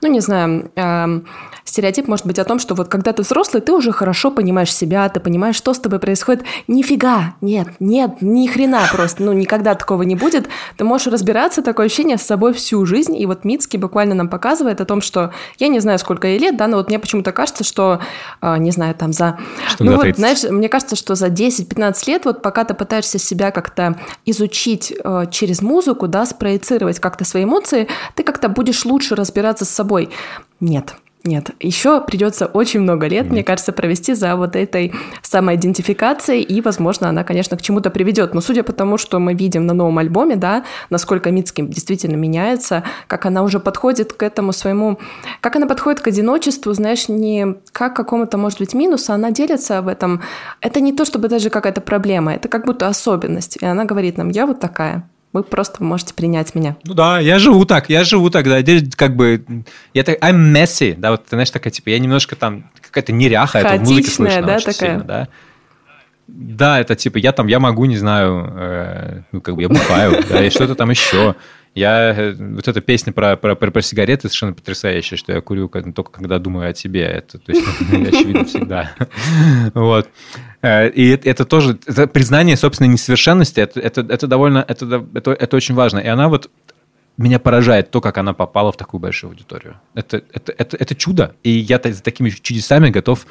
[0.02, 1.26] ну, не знаю, эм,
[1.70, 5.08] стереотип может быть о том, что вот когда ты взрослый, ты уже хорошо понимаешь себя,
[5.08, 6.42] ты понимаешь, что с тобой происходит.
[6.68, 11.86] Нифига, нет, нет, ни хрена просто, ну, никогда такого не будет ты можешь разбираться, такое
[11.86, 13.14] ощущение, с собой всю жизнь.
[13.16, 16.56] И вот Мицкий буквально нам показывает о том, что я не знаю, сколько ей лет,
[16.56, 18.00] да, но вот мне почему-то кажется, что,
[18.40, 19.38] э, не знаю, там за...
[19.68, 23.50] Что ну вот, знаешь, мне кажется, что за 10-15 лет, вот пока ты пытаешься себя
[23.50, 29.64] как-то изучить э, через музыку, да, спроецировать как-то свои эмоции, ты как-то будешь лучше разбираться
[29.64, 30.10] с собой.
[30.60, 33.30] Нет, нет, еще придется очень много лет, mm.
[33.30, 38.32] мне кажется, провести за вот этой самоидентификацией, и, возможно, она, конечно, к чему-то приведет.
[38.32, 42.84] Но судя по тому, что мы видим на новом альбоме, да, насколько Мицким действительно меняется,
[43.06, 44.98] как она уже подходит к этому своему,
[45.42, 49.88] как она подходит к одиночеству, знаешь, не как какому-то, может быть, минусу, она делится в
[49.88, 50.22] этом.
[50.62, 53.58] Это не то, чтобы даже какая-то проблема, это как будто особенность.
[53.60, 55.06] И она говорит нам, я вот такая.
[55.32, 56.76] Вы просто можете принять меня.
[56.84, 58.60] Ну да, я живу так, я живу так, да,
[58.96, 59.44] как бы,
[59.94, 63.58] я так, I'm messy, да, вот ты знаешь, такая, типа, я немножко там, какая-то неряха,
[63.60, 64.90] это в музыке слышно да, очень такая?
[64.90, 65.28] сильно, да.
[66.26, 70.24] Да, это типа, я там, я могу, не знаю, э, ну, как бы я бухаю,
[70.28, 71.34] да, и что-то там еще.
[71.74, 75.68] Я, э, вот эта песня про, про, про, про сигареты совершенно потрясающая, что я курю
[75.68, 77.02] только когда думаю о тебе.
[77.02, 78.92] Это, то есть, очевидно всегда.
[79.74, 80.08] Вот.
[80.62, 85.56] Э, и это тоже это признание собственной несовершенности, это, это, это довольно, это, это, это
[85.56, 85.98] очень важно.
[85.98, 86.50] И она вот
[87.16, 89.76] меня поражает то, как она попала в такую большую аудиторию.
[89.94, 91.34] Это, это, это, это чудо.
[91.42, 93.26] И я за такими чудесами готов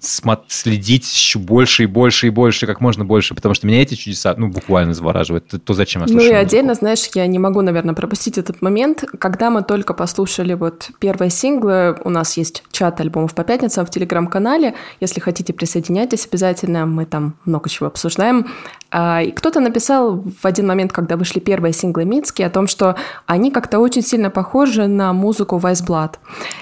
[0.00, 4.34] следить еще больше и больше и больше, как можно больше, потому что меня эти чудеса,
[4.36, 5.52] ну, буквально завораживают.
[5.64, 9.04] То, зачем я слушаю Ну и отдельно, знаешь, я не могу, наверное, пропустить этот момент,
[9.18, 13.90] когда мы только послушали вот первые синглы, у нас есть чат альбомов по пятницам в
[13.90, 18.46] Телеграм-канале, если хотите, присоединяйтесь обязательно, мы там много чего обсуждаем.
[18.90, 22.96] А, и кто-то написал в один момент, когда вышли первые синглы Мицки, о том, что
[23.26, 26.14] они как-то очень сильно похожи на музыку Vice Blood.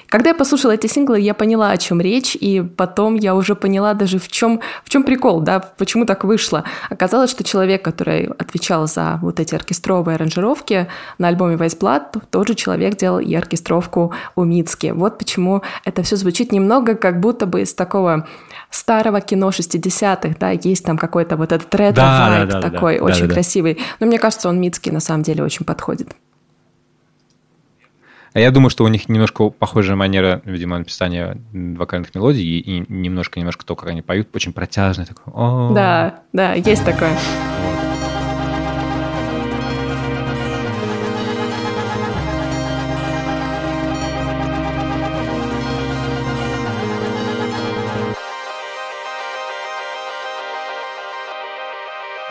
[0.09, 3.95] Когда я послушала эти синглы, я поняла, о чем речь, и потом я уже поняла
[3.95, 6.65] даже в чем, в чем прикол, да, почему так вышло.
[6.91, 12.49] Оказалось, что человек, который отвечал за вот эти оркестровые аранжировки на альбоме Vice Blood, тот
[12.49, 14.93] же человек делал и оркестровку у Мицки.
[14.95, 18.27] Вот почему это все звучит немного как будто бы из такого
[18.71, 23.05] старого кино 60-х, да, есть там какой-то вот этот ретро да, да, да, такой, да,
[23.05, 23.79] очень да, красивый.
[24.01, 26.15] Но мне кажется, он Мицкий на самом деле очень подходит.
[28.35, 33.65] А я думаю, что у них немножко похожая манера, видимо, написания вокальных мелодий и немножко-немножко
[33.65, 35.33] то, как они поют, очень протяжный такой.
[35.73, 37.17] Да, да, есть такое.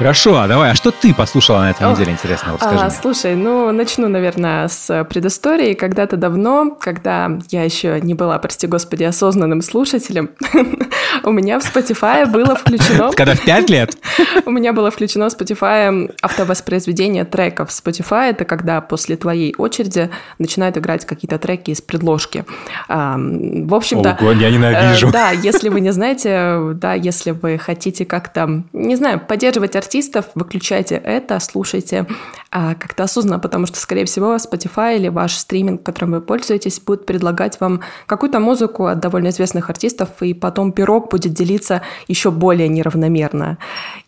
[0.04, 3.72] Хорошо, а давай, а что ты послушала на этой неделе, интересно, расскажи а, Слушай, ну,
[3.72, 5.76] начну, наверное, с предыстории.
[5.76, 10.32] Когда-то давно, когда я еще не была, прости господи, осознанным слушателем,
[11.24, 13.12] у меня в Spotify было включено...
[13.16, 13.98] Когда в пять лет?
[14.46, 17.70] У меня было включено Spotify автовоспроизведение треков.
[17.70, 22.44] Spotify— это когда после твоей очереди начинают играть какие-то треки из предложки.
[22.89, 24.18] В общем-то...
[24.20, 25.08] Ого, я ненавижу.
[25.08, 29.92] Э, да, если вы не знаете, да, если вы хотите как-то, не знаю, поддерживать артистов,
[30.36, 32.08] выключайте это, слушайте
[32.51, 37.06] а, как-то осознанно, потому что, скорее всего, Spotify или ваш стриминг, которым вы пользуетесь, будет
[37.06, 42.67] предлагать вам какую-то музыку от довольно известных артистов, и потом пирог будет делиться еще более
[42.67, 43.58] неравномерно,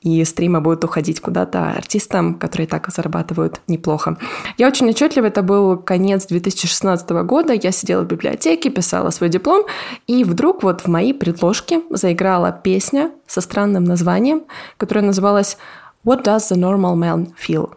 [0.01, 4.17] и стримы будут уходить куда-то артистам, которые так зарабатывают неплохо.
[4.57, 9.65] Я очень отчетливо, это был конец 2016 года, я сидела в библиотеке, писала свой диплом,
[10.07, 14.43] и вдруг вот в моей предложке заиграла песня со странным названием,
[14.77, 15.57] которая называлась
[16.05, 17.71] What does the normal man feel?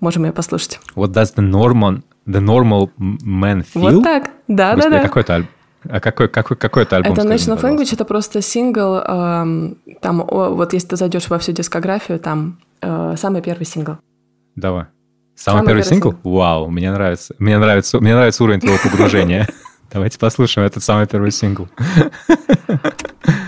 [0.00, 0.80] Можем ее послушать.
[0.94, 3.92] What does the normal, the normal man feel?
[3.94, 5.00] Вот так, да-да-да.
[5.00, 5.50] Какой-то альбом.
[5.88, 7.12] А какой, какой, какой это альбом?
[7.12, 8.96] Это National Language, это просто сингл.
[8.96, 13.98] Эм, там, о, вот если ты зайдешь во всю дискографию, там э, самый первый сингл.
[14.56, 14.86] Давай.
[15.36, 16.12] Самый, самый первый, первый сингл?
[16.12, 16.30] сингл?
[16.30, 17.34] Вау, мне нравится.
[17.38, 19.46] Мне нравится, мне нравится уровень твоего погружения.
[19.92, 21.68] Давайте послушаем этот самый первый сингл.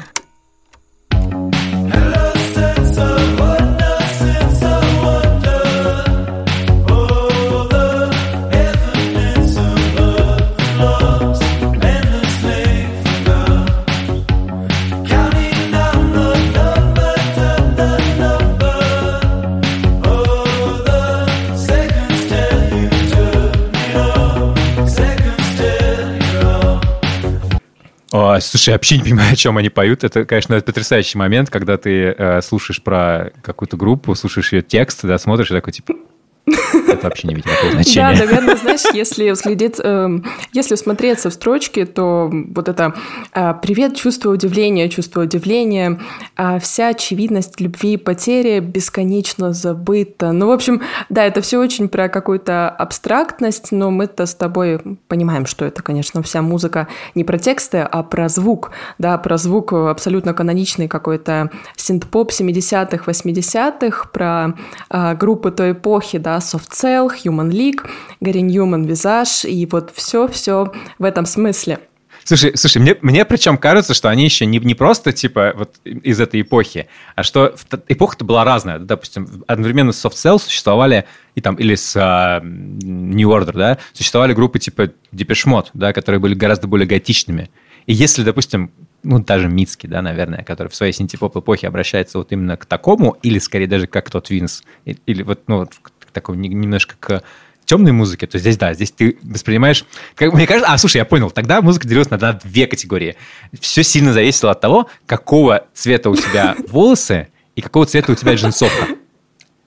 [28.10, 30.04] О, слушай, я вообще не понимаю, о чем они поют.
[30.04, 35.18] Это, конечно, потрясающий момент, когда ты э, слушаешь про какую-то группу, слушаешь ее текст, да,
[35.18, 35.94] смотришь и такой, типа,
[36.88, 38.18] Это вообще не имеет никакого значения.
[38.18, 40.08] Да, наверное, знаешь, если взглядеть, э,
[40.52, 42.94] если смотреться в строчке, то вот это
[43.34, 46.00] э, «Привет, чувство удивления, чувство удивления»,
[46.36, 50.32] э, «Вся очевидность любви и потери бесконечно забыта».
[50.32, 55.46] Ну, в общем, да, это все очень про какую-то абстрактность, но мы-то с тобой понимаем,
[55.46, 60.34] что это, конечно, вся музыка не про тексты, а про звук, да, про звук абсолютно
[60.34, 64.54] каноничный какой-то синт-поп 70-х, 80-х, про
[64.90, 67.88] э, группы той эпохи, да, Soft Cell, Human League,
[68.20, 71.78] Gary Newman, Visage, и вот все-все в этом смысле.
[72.28, 76.20] Слушай, слушай, мне, мне причем кажется, что они еще не, не просто типа вот из
[76.20, 77.54] этой эпохи, а что
[77.88, 78.78] эпоха-то была разная.
[78.78, 84.34] Допустим, одновременно с Soft Cell существовали и там, или с uh, New Order, да, существовали
[84.34, 87.50] группы типа Mode, да, которые были гораздо более готичными.
[87.86, 88.72] И если, допустим,
[89.02, 93.16] ну, даже Мицки, да, наверное, который в своей синтепоп эпохе обращается вот именно к такому,
[93.22, 95.72] или скорее даже как тот Винс, или вот, ну, вот
[96.20, 97.22] к такому немножко к
[97.64, 99.84] темной музыке, то здесь, да, здесь ты воспринимаешь...
[100.14, 100.72] Как, мне кажется...
[100.72, 101.30] А, слушай, я понял.
[101.30, 103.16] Тогда музыка делилась на две категории.
[103.60, 108.34] Все сильно зависело от того, какого цвета у тебя волосы и какого цвета у тебя
[108.34, 108.86] джинсовка.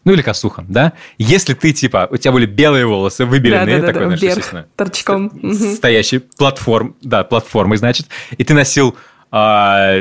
[0.04, 0.94] Ну или косуха, да?
[1.20, 4.66] Если ты, типа, у тебя были белые волосы, выбеленные, да, да, такой, да, знаешь, вверх,
[4.76, 5.54] торчком.
[5.76, 8.96] Стоящий платформ, да, платформой, значит, и ты носил
[9.30, 9.98] а,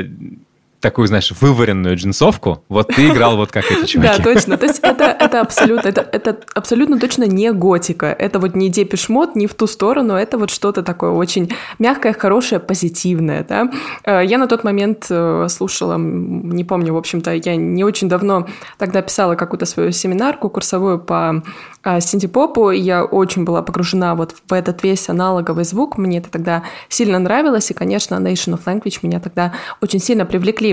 [0.81, 4.17] такую, знаешь, вываренную джинсовку, вот ты играл вот как эти чуваки.
[4.17, 4.57] Да, точно.
[4.57, 8.07] То есть это, это абсолютно, это, это абсолютно точно не готика.
[8.07, 12.59] Это вот не депешмот, не в ту сторону, это вот что-то такое очень мягкое, хорошее,
[12.59, 13.71] позитивное, да.
[14.03, 18.47] Э, я на тот момент э, слушала, не помню, в общем-то, я не очень давно
[18.77, 21.43] тогда писала какую-то свою семинарку курсовую по
[21.83, 26.31] э, синтепопу, и я очень была погружена вот в этот весь аналоговый звук, мне это
[26.31, 30.70] тогда сильно нравилось, и, конечно, Nation of Language меня тогда очень сильно привлекли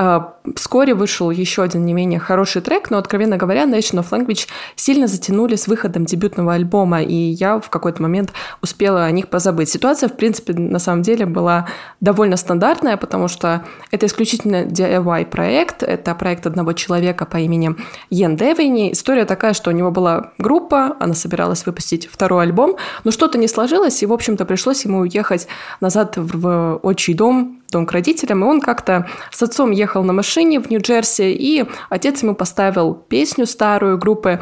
[0.00, 0.20] Э,
[0.56, 5.06] вскоре вышел еще один не менее хороший трек, но, откровенно говоря, Nation of Language сильно
[5.06, 9.68] затянули с выходом дебютного альбома, и я в какой-то момент успела о них позабыть.
[9.68, 11.68] Ситуация, в принципе, на самом деле была
[12.00, 17.76] довольно стандартная, потому что это исключительно DIY-проект, это проект одного человека по имени
[18.08, 18.92] Йен Девини.
[18.92, 23.48] История такая, что у него была группа, она собиралась выпустить второй альбом, но что-то не
[23.48, 25.46] сложилось, и, в общем-то, пришлось ему уехать
[25.80, 30.60] назад в отчий дом, дом к родителям, и он как-то с отцом ехал на машине
[30.60, 34.40] в Нью-Джерси, и отец ему поставил песню старую группы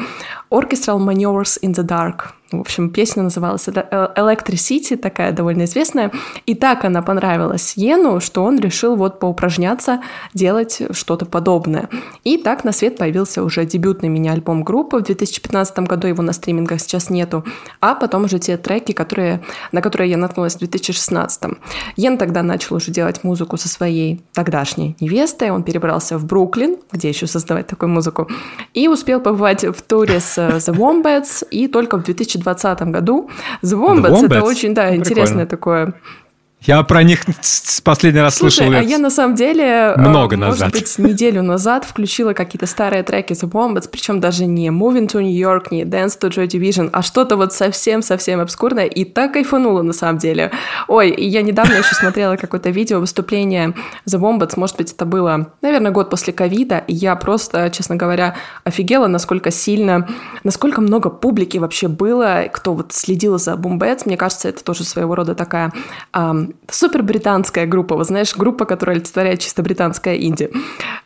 [0.51, 2.38] Orchestral Maneuvers in the Dark.
[2.51, 6.11] В общем, песня называлась Electricity, такая довольно известная.
[6.47, 10.01] И так она понравилась Йену, что он решил вот поупражняться,
[10.33, 11.89] делать что-то подобное.
[12.23, 14.97] И так на свет появился уже дебютный мини-альбом группы.
[14.97, 17.45] В 2015 году его на стримингах сейчас нету.
[17.81, 21.43] А потом уже те треки, которые, на которые я наткнулась в 2016.
[21.97, 25.51] Йен тогда начал уже делать музыку со своей тогдашней невестой.
[25.51, 28.27] Он перебрался в Бруклин, где еще создавать такую музыку.
[28.73, 31.47] И успел побывать в туре с The Wombats.
[31.51, 33.29] И только в 2020 2020 году.
[33.63, 34.25] The Wombats, The Wombats?
[34.25, 35.93] это очень, да, интересное такое
[36.61, 37.21] я про них
[37.83, 38.73] последний раз Слушай, слышал.
[38.75, 40.73] а я на самом деле, э, много может назад.
[40.73, 45.33] быть, неделю назад включила какие-то старые треки The Wombats, причем даже не Moving to New
[45.33, 49.93] York, не Dance to Joy Division, а что-то вот совсем-совсем обскурное, и так кайфанула на
[49.93, 50.51] самом деле.
[50.87, 53.73] Ой, я недавно еще смотрела какое-то видео, выступление
[54.05, 58.35] The Wombats, может быть, это было, наверное, год после ковида, и я просто, честно говоря,
[58.65, 60.07] офигела, насколько сильно,
[60.43, 65.15] насколько много публики вообще было, кто вот следил за Wombats, мне кажется, это тоже своего
[65.15, 65.71] рода такая
[66.69, 70.51] супер британская группа, вот знаешь, группа, которая олицетворяет чисто британская инди.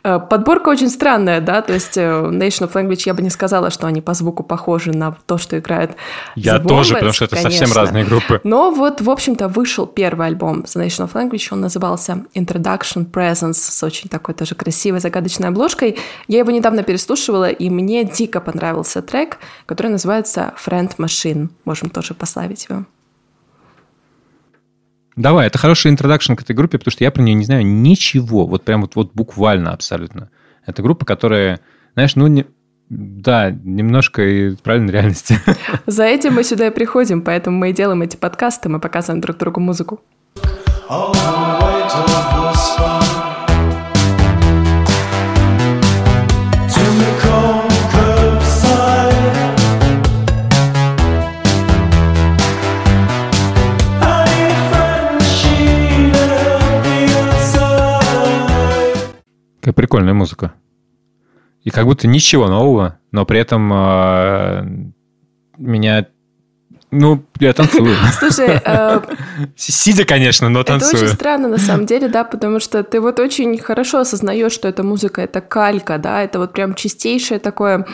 [0.02, 3.70] Э, подборка очень странная, да, то есть э, Nation of Language, я бы не сказала,
[3.70, 5.96] что они по звуку похожи на то, что играет
[6.34, 7.58] Я The тоже, потому что это конечно.
[7.58, 8.40] совсем разные группы.
[8.44, 13.54] Но вот, в общем-то, вышел первый альбом The Nation of Language, он назывался Introduction Presence
[13.54, 15.98] с очень такой тоже красивой загадочной обложкой.
[16.28, 21.48] Я его недавно переслушивала, и мне дико понравился трек, который называется Friend Machine.
[21.64, 22.84] Можем тоже пославить его.
[25.16, 28.46] Давай, это хороший интродакшн к этой группе, потому что я про нее не знаю ничего.
[28.46, 30.30] Вот прям вот, вот буквально абсолютно.
[30.66, 31.60] Это группа, которая,
[31.94, 32.46] знаешь, ну, не,
[32.88, 35.38] да, немножко и правильной реальности.
[35.86, 39.36] За этим мы сюда и приходим, поэтому мы и делаем эти подкасты, мы показываем друг
[39.38, 40.00] другу музыку.
[59.64, 60.52] Какая прикольная музыка.
[61.62, 64.62] И как будто ничего нового, но при этом э,
[65.56, 66.06] меня...
[66.90, 67.96] Ну, я танцую.
[68.18, 68.60] Слушай...
[68.62, 69.00] Э,
[69.56, 70.96] Сидя, конечно, но танцую.
[70.96, 74.68] Это очень странно, на самом деле, да, потому что ты вот очень хорошо осознаешь, что
[74.68, 77.86] эта музыка— это калька, да, это вот прям чистейшее такое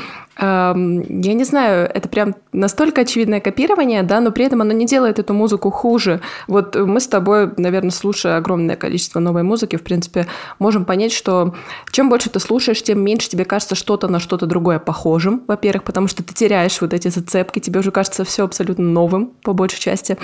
[0.42, 5.18] я не знаю, это прям настолько очевидное копирование, да, но при этом оно не делает
[5.18, 6.20] эту музыку хуже.
[6.48, 10.26] Вот мы с тобой, наверное, слушая огромное количество новой музыки, в принципе,
[10.58, 11.54] можем понять, что
[11.92, 16.08] чем больше ты слушаешь, тем меньше тебе кажется что-то на что-то другое похожим, во-первых, потому
[16.08, 20.16] что ты теряешь вот эти зацепки, тебе уже кажется все абсолютно новым, по большей части.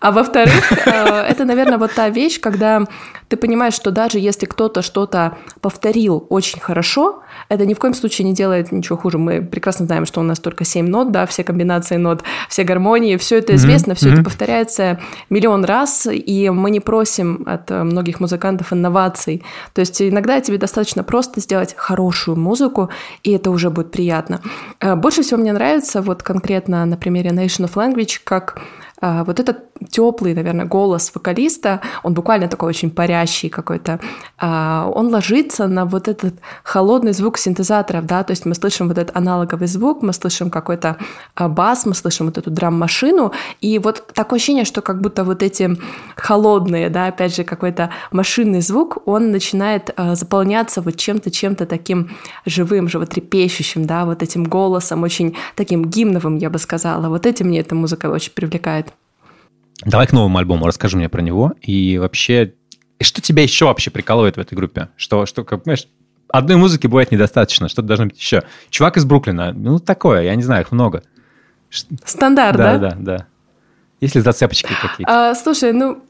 [0.00, 0.90] А во-вторых, э,
[1.28, 2.84] это, наверное, вот та вещь, когда
[3.28, 8.26] ты понимаешь, что даже если кто-то что-то повторил очень хорошо, это ни в коем случае
[8.26, 9.18] не делает ничего хуже.
[9.18, 13.18] Мы прекрасно знаем, что у нас только 7 нот, да, все комбинации нот, все гармонии,
[13.18, 13.94] все это известно, mm-hmm.
[13.94, 14.14] все mm-hmm.
[14.14, 19.42] это повторяется миллион раз, и мы не просим от многих музыкантов инноваций.
[19.74, 22.88] То есть иногда тебе достаточно просто сделать хорошую музыку,
[23.22, 24.40] и это уже будет приятно.
[24.80, 28.58] Э, больше всего мне нравится вот конкретно на примере Nation of Language, как
[29.00, 34.00] вот этот теплый, наверное, голос вокалиста, он буквально такой очень парящий какой-то,
[34.38, 38.98] а, он ложится на вот этот холодный звук синтезаторов, да, то есть мы слышим вот
[38.98, 40.96] этот аналоговый звук, мы слышим какой-то
[41.34, 45.42] а, бас, мы слышим вот эту драм-машину, и вот такое ощущение, что как будто вот
[45.42, 45.76] эти
[46.16, 52.10] холодные, да, опять же, какой-то машинный звук, он начинает заполняться вот чем-то, чем-то таким
[52.44, 57.08] живым, животрепещущим, да, вот этим голосом, очень таким гимновым, я бы сказала.
[57.08, 58.89] Вот этим мне эта музыка очень привлекает.
[59.84, 61.54] Давай к новому альбому, расскажи мне про него.
[61.62, 62.54] И вообще,
[63.00, 64.88] что тебя еще вообще прикалывает в этой группе?
[64.96, 65.86] Что, что как, понимаешь,
[66.28, 68.42] одной музыки бывает недостаточно, что-то должно быть еще.
[68.70, 71.02] Чувак из Бруклина, ну, такое, я не знаю, их много.
[72.04, 72.78] Стандарт, да?
[72.78, 73.26] Да, да, да.
[74.00, 75.30] Есть ли зацепочки какие-то?
[75.30, 76.02] А, слушай, ну,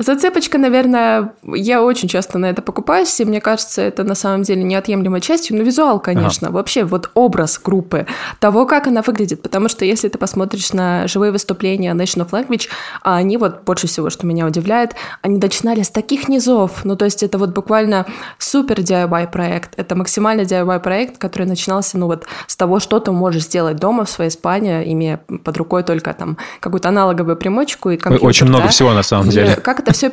[0.00, 4.62] Зацепочка, наверное, я очень часто на это покупаюсь, и мне кажется, это на самом деле
[4.62, 6.54] неотъемлемой частью, ну, визуал, конечно, ага.
[6.54, 8.06] вообще вот образ группы,
[8.38, 12.68] того, как она выглядит, потому что если ты посмотришь на живые выступления Nation of Language,
[13.02, 17.04] а они вот больше всего, что меня удивляет, они начинали с таких низов, ну, то
[17.04, 18.06] есть это вот буквально
[18.38, 23.12] супер DIY проект, это максимально DIY проект, который начинался, ну, вот с того, что ты
[23.12, 27.98] можешь сделать дома в своей спальне, имея под рукой только там какую-то аналоговую примочку и
[27.98, 28.26] компьютер.
[28.26, 28.70] Очень много да?
[28.70, 29.52] всего на самом деле.
[29.52, 30.12] И как это все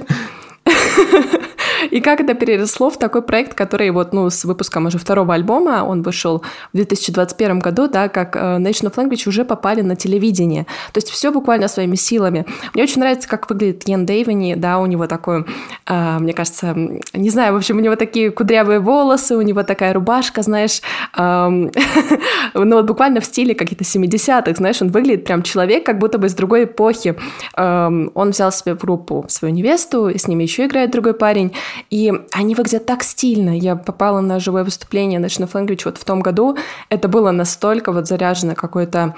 [1.92, 5.84] И как это переросло в такой проект, который вот, ну, с выпуском уже второго альбома,
[5.84, 10.66] он вышел в 2021 году, да, как э, Nation of Language уже попали на телевидение.
[10.94, 12.46] То есть все буквально своими силами.
[12.74, 15.46] Мне очень нравится, как выглядит Йен Дэйвини, да, у него такой,
[15.86, 16.76] э, мне кажется,
[17.14, 20.82] не знаю, в общем, у него такие кудрявые волосы, у него такая рубашка, знаешь,
[21.18, 21.48] э,
[22.54, 26.28] ну вот буквально в стиле каких-то 70-х, знаешь, он выглядит прям человек, как будто бы
[26.28, 27.16] из другой эпохи.
[27.56, 31.54] Э, он взял себе в группу свою невесту, и с ними еще играет другой парень,
[31.90, 33.58] и они выглядят так стильно.
[33.58, 36.58] Я попала на живое выступление National Language вот в том году.
[36.90, 39.16] Это было настолько вот заряжено какой-то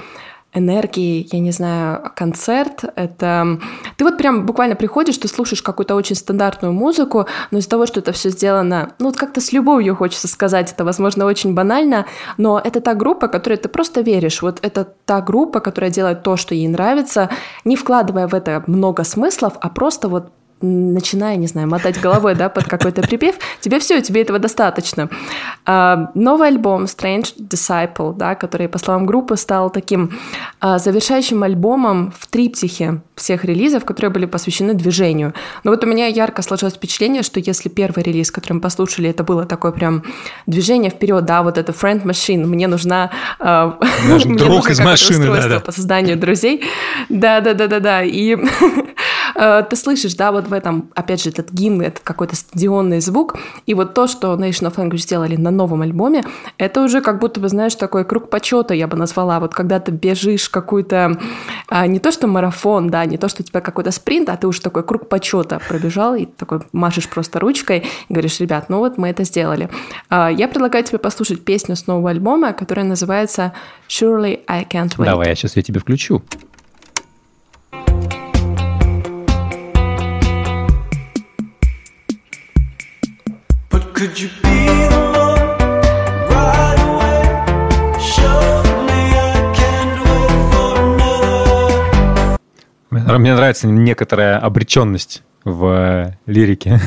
[0.53, 2.83] энергии, я не знаю, концерт.
[2.95, 3.59] Это
[3.97, 7.99] ты вот прям буквально приходишь, ты слушаешь какую-то очень стандартную музыку, но из-за того, что
[7.99, 12.05] это все сделано, ну вот как-то с любовью хочется сказать, это, возможно, очень банально,
[12.37, 14.41] но это та группа, которой ты просто веришь.
[14.41, 17.29] Вот это та группа, которая делает то, что ей нравится,
[17.63, 20.31] не вкладывая в это много смыслов, а просто вот
[20.62, 25.10] начиная, не знаю, мотать головой, да, под какой-то припев, тебе все, тебе этого достаточно.
[25.66, 30.18] А, новый альбом Strange Disciple, да, который, по словам группы, стал таким
[30.60, 35.34] а, завершающим альбомом в триптихе всех релизов, которые были посвящены движению.
[35.64, 39.24] Но вот у меня ярко сложилось впечатление, что если первый релиз, который мы послушали, это
[39.24, 40.03] было такое прям
[40.47, 43.12] движение вперед, да, вот это friend machine, мне нужна...
[43.39, 43.74] Э,
[44.05, 45.60] мне друг из машины, да, да.
[45.60, 46.64] по созданию друзей.
[47.10, 48.03] Да-да-да-да-да.
[48.03, 48.36] И
[49.34, 53.73] ты слышишь, да, вот в этом, опять же, этот гимн, это какой-то стадионный звук, и
[53.73, 56.23] вот то, что Nation of Language сделали на новом альбоме,
[56.57, 59.91] это уже как будто бы, знаешь, такой круг почета, я бы назвала, вот когда ты
[59.91, 61.19] бежишь какую-то,
[61.67, 64.47] а, не то что марафон, да, не то что у тебя какой-то спринт, а ты
[64.47, 68.97] уже такой круг почета пробежал, и такой машешь просто ручкой, и говоришь, ребят, ну вот
[68.97, 69.69] мы это сделали.
[70.09, 73.53] А, я предлагаю тебе послушать песню с нового альбома, которая называется
[73.88, 75.05] Surely I Can't Wait.
[75.05, 76.21] Давай, я сейчас я тебе включу.
[77.71, 78.18] Could you
[92.89, 96.79] Мне нравится некоторая обреченность в лирике.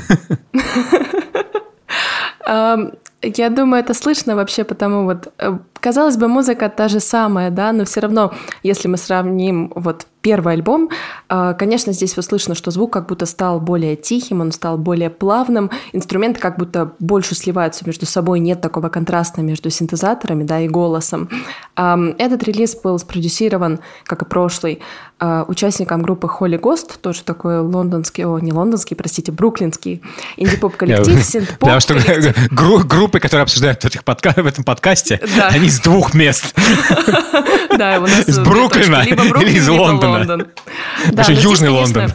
[3.23, 7.73] Я думаю, это слышно вообще, потому вот, э, казалось бы, музыка та же самая, да,
[7.73, 10.89] но все равно, если мы сравним вот первый альбом,
[11.29, 15.11] а, конечно, здесь вот слышно, что звук как будто стал более тихим, он стал более
[15.11, 20.69] плавным, инструменты как будто больше сливаются между собой, нет такого контраста между синтезаторами да, и
[20.69, 21.29] голосом.
[21.75, 24.81] Этот релиз был спродюсирован, как и прошлый,
[25.19, 30.03] а, участником группы Holy Ghost, тоже такой лондонский, о, не лондонский, простите, бруклинский
[30.37, 31.69] инди-поп коллектив, синт-поп.
[31.69, 31.95] Да, что
[33.13, 34.33] группы, которые обсуждают в, этих подка...
[34.37, 35.49] в этом подкасте, да.
[35.49, 36.55] они из двух мест.
[37.79, 40.47] Да, у нас из Бруклина или из Лондона.
[41.11, 42.13] Даже Южный Лондон.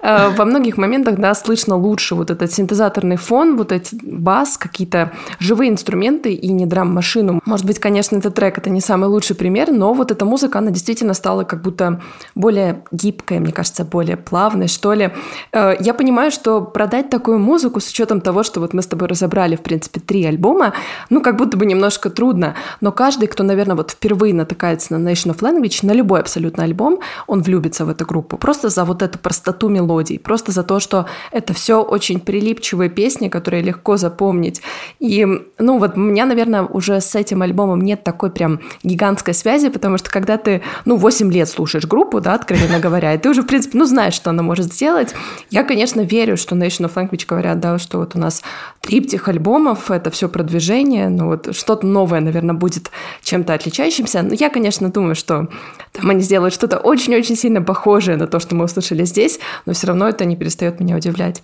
[0.00, 5.12] Э, во многих моментах, да, слышно лучше вот этот синтезаторный фон, вот эти бас, какие-то
[5.40, 7.40] живые инструменты и не драм-машину.
[7.44, 10.70] Может быть, конечно, этот трек— это не самый лучший пример, но вот эта музыка, она
[10.70, 12.00] действительно стала как будто
[12.34, 15.10] более гибкая, мне кажется, более плавной, что ли.
[15.52, 19.08] Э, я понимаю, что продать такую музыку с учетом того, что вот мы с тобой
[19.08, 20.72] разобрали, в принципе, три альбома,
[21.10, 25.34] ну, как будто бы немножко трудно, но каждый, кто, наверное, вот впервые натыкается на Nation
[25.34, 28.38] of Language, на любой абсолютно альбом, он влюбится в эту группу.
[28.38, 33.28] Просто за вот эту простоту мелодий, просто за то, что это все очень прилипчивые песни,
[33.28, 34.62] которые легко запомнить.
[34.98, 35.26] И,
[35.58, 39.98] ну, вот у меня, наверное, уже с этим альбомом нет такой прям гигантской связи, потому
[39.98, 43.46] что когда ты, ну, 8 лет слушаешь группу, да, откровенно говоря, и ты уже, в
[43.46, 45.14] принципе, ну, знаешь, что она может сделать,
[45.50, 48.42] я, конечно, верю, что Nation of Language говорят, да, что вот у нас
[48.80, 52.90] триптих альбомов, это все продвижение, ну, вот что-то новое, наверное, будет
[53.22, 54.22] чем-то отличающимся.
[54.22, 55.48] Но я, конечно, думаю, что
[55.92, 59.88] там они сделают что-то очень-очень сильно похожее на то, что мы услышали здесь, но все
[59.88, 61.42] равно это не перестает меня удивлять.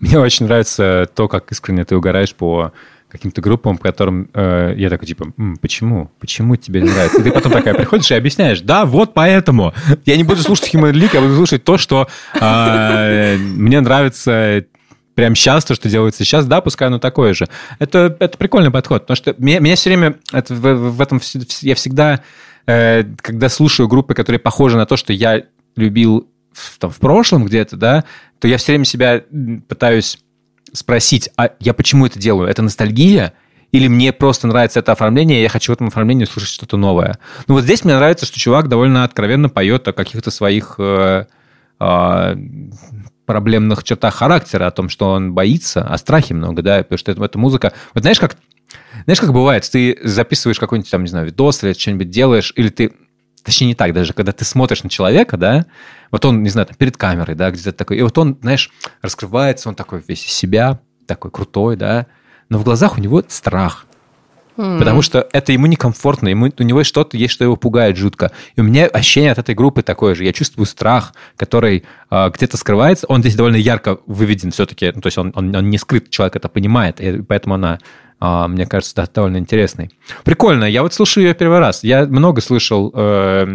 [0.00, 2.72] Мне очень нравится то, как искренне ты угораешь по
[3.14, 6.10] каким-то группам, которым э, я такой, типа, М, почему?
[6.18, 7.20] Почему тебе не нравится?
[7.20, 9.72] И ты потом такая приходишь и объясняешь, да, вот поэтому.
[10.04, 14.64] Я не буду слушать Human League, я буду слушать то, что э, мне нравится
[15.14, 17.48] прямо сейчас, то, что делается сейчас, да, пускай оно такое же.
[17.78, 21.20] Это, это прикольный подход, потому что меня, меня все время, это, в, в этом
[21.62, 22.22] я всегда,
[22.66, 25.44] э, когда слушаю группы, которые похожи на то, что я
[25.76, 28.04] любил в, там, в прошлом где-то, да,
[28.38, 29.22] то я все время себя
[29.68, 30.18] пытаюсь
[30.72, 32.48] спросить, а я почему это делаю?
[32.48, 33.32] Это ностальгия?
[33.72, 37.18] Или мне просто нравится это оформление, и я хочу в этом оформлении слушать что-то новое?
[37.48, 41.26] Ну вот здесь мне нравится, что чувак довольно откровенно поет о каких-то своих э,
[41.80, 42.36] э,
[43.26, 47.24] проблемных чертах характера, о том, что он боится, о страхе много, да, потому что это,
[47.24, 47.72] это музыка...
[47.94, 48.36] Вот знаешь, как
[49.04, 52.92] знаешь, как бывает, ты записываешь какой-нибудь там, не знаю, видос или что-нибудь делаешь, или ты
[53.42, 55.66] точнее не так даже, когда ты смотришь на человека, да,
[56.10, 58.70] вот он, не знаю, там, перед камерой, да, где-то такой, и вот он, знаешь,
[59.02, 62.06] раскрывается, он такой весь из себя, такой крутой, да,
[62.48, 63.86] но в глазах у него страх.
[64.56, 64.78] Mm.
[64.78, 68.30] Потому что это ему некомфортно, ему, у него что-то есть, что его пугает жутко.
[68.56, 70.24] И у меня ощущение от этой группы такое же.
[70.24, 73.06] Я чувствую страх, который э, где-то скрывается.
[73.08, 74.92] Он здесь довольно ярко выведен все-таки.
[74.94, 77.78] Ну, то есть он, он, он не скрыт, человек это понимает, и поэтому она
[78.24, 79.90] мне кажется, да, довольно интересный.
[80.24, 81.84] Прикольно, я вот слушаю ее первый раз.
[81.84, 83.46] Я много слышал э,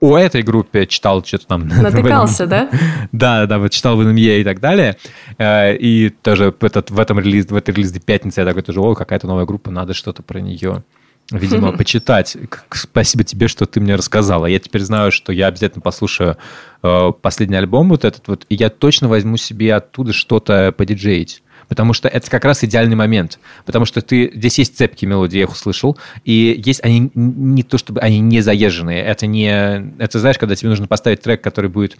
[0.00, 1.68] о этой группе, читал что-то там.
[1.82, 2.70] Натыкался, да?
[3.12, 4.96] Да, да, вот читал в NME и так далее.
[5.38, 8.80] Э, и тоже в, этот, в этом релиз, в этой релизе пятницы я такой тоже,
[8.80, 10.84] о, какая-то новая группа, надо что-то про нее
[11.30, 12.36] видимо, почитать.
[12.70, 14.46] Спасибо тебе, что ты мне рассказала.
[14.46, 16.36] Я теперь знаю, что я обязательно послушаю
[16.82, 21.41] э, последний альбом вот этот вот, и я точно возьму себе оттуда что-то подиджеить
[21.72, 25.44] потому что это как раз идеальный момент, потому что ты здесь есть цепкие мелодии, я
[25.44, 29.48] их услышал, и есть они не то чтобы они не заезженные, это не,
[29.96, 31.96] это знаешь, когда тебе нужно поставить трек, который будет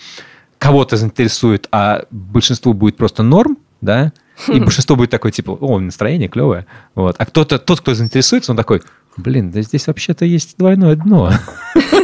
[0.58, 4.12] кого-то заинтересует, а большинству будет просто норм, да,
[4.46, 8.58] и большинство будет такое, типа, о, настроение клевое, вот, а кто-то, тот, кто заинтересуется, он
[8.58, 8.82] такой,
[9.16, 11.32] блин, да здесь вообще-то есть двойное дно.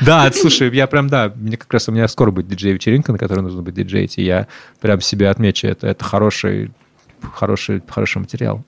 [0.00, 3.40] Да, слушай, я прям, да, мне как раз у меня скоро будет диджей-вечеринка, на которой
[3.40, 4.46] нужно быть диджеить, и я
[4.80, 5.86] прям себе отмечу это.
[5.86, 6.70] Это хороший,
[7.34, 8.64] хороший, хороший материал.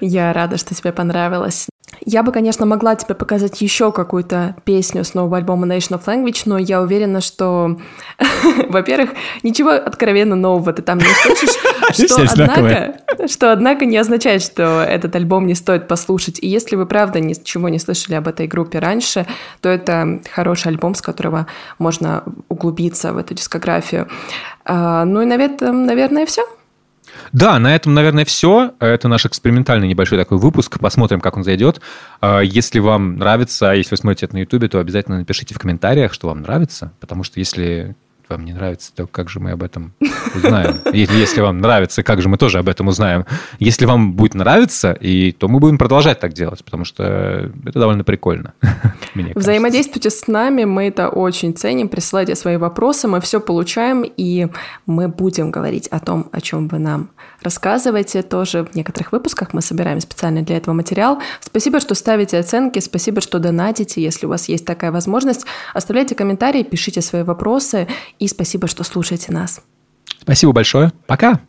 [0.00, 1.69] Я рада, что тебе понравилось.
[2.12, 6.42] Я бы, конечно, могла тебе показать еще какую-то песню с нового альбома Nation of Language,
[6.44, 7.78] но я уверена, что,
[8.68, 9.10] во-первых,
[9.44, 11.56] ничего откровенно нового ты там не услышишь,
[11.92, 12.96] что однако,
[13.28, 16.40] что, однако, не означает, что этот альбом не стоит послушать.
[16.42, 19.24] И если вы, правда, ничего не слышали об этой группе раньше,
[19.60, 21.46] то это хороший альбом, с которого
[21.78, 24.08] можно углубиться в эту дискографию.
[24.64, 26.44] А, ну и, наверное, все.
[27.32, 28.72] Да, на этом, наверное, все.
[28.80, 30.78] Это наш экспериментальный небольшой такой выпуск.
[30.78, 31.80] Посмотрим, как он зайдет.
[32.20, 36.12] А, если вам нравится, если вы смотрите это на YouTube, то обязательно напишите в комментариях,
[36.12, 36.92] что вам нравится.
[37.00, 37.96] Потому что если
[38.30, 39.92] вам не нравится, то как же мы об этом
[40.34, 40.78] узнаем?
[40.92, 43.26] Или если вам нравится, как же мы тоже об этом узнаем?
[43.58, 48.04] Если вам будет нравиться, и, то мы будем продолжать так делать, потому что это довольно
[48.04, 48.54] прикольно.
[49.34, 51.88] Взаимодействуйте с нами, мы это очень ценим.
[51.88, 54.48] Присылайте свои вопросы, мы все получаем, и
[54.86, 57.10] мы будем говорить о том, о чем вы нам
[57.42, 58.22] рассказываете.
[58.22, 61.20] Тоже в некоторых выпусках мы собираем специально для этого материал.
[61.40, 65.46] Спасибо, что ставите оценки, спасибо, что донатите, если у вас есть такая возможность.
[65.74, 67.88] Оставляйте комментарии, пишите свои вопросы,
[68.18, 69.60] и спасибо, что слушаете нас.
[70.20, 70.92] Спасибо большое.
[71.06, 71.40] Пока.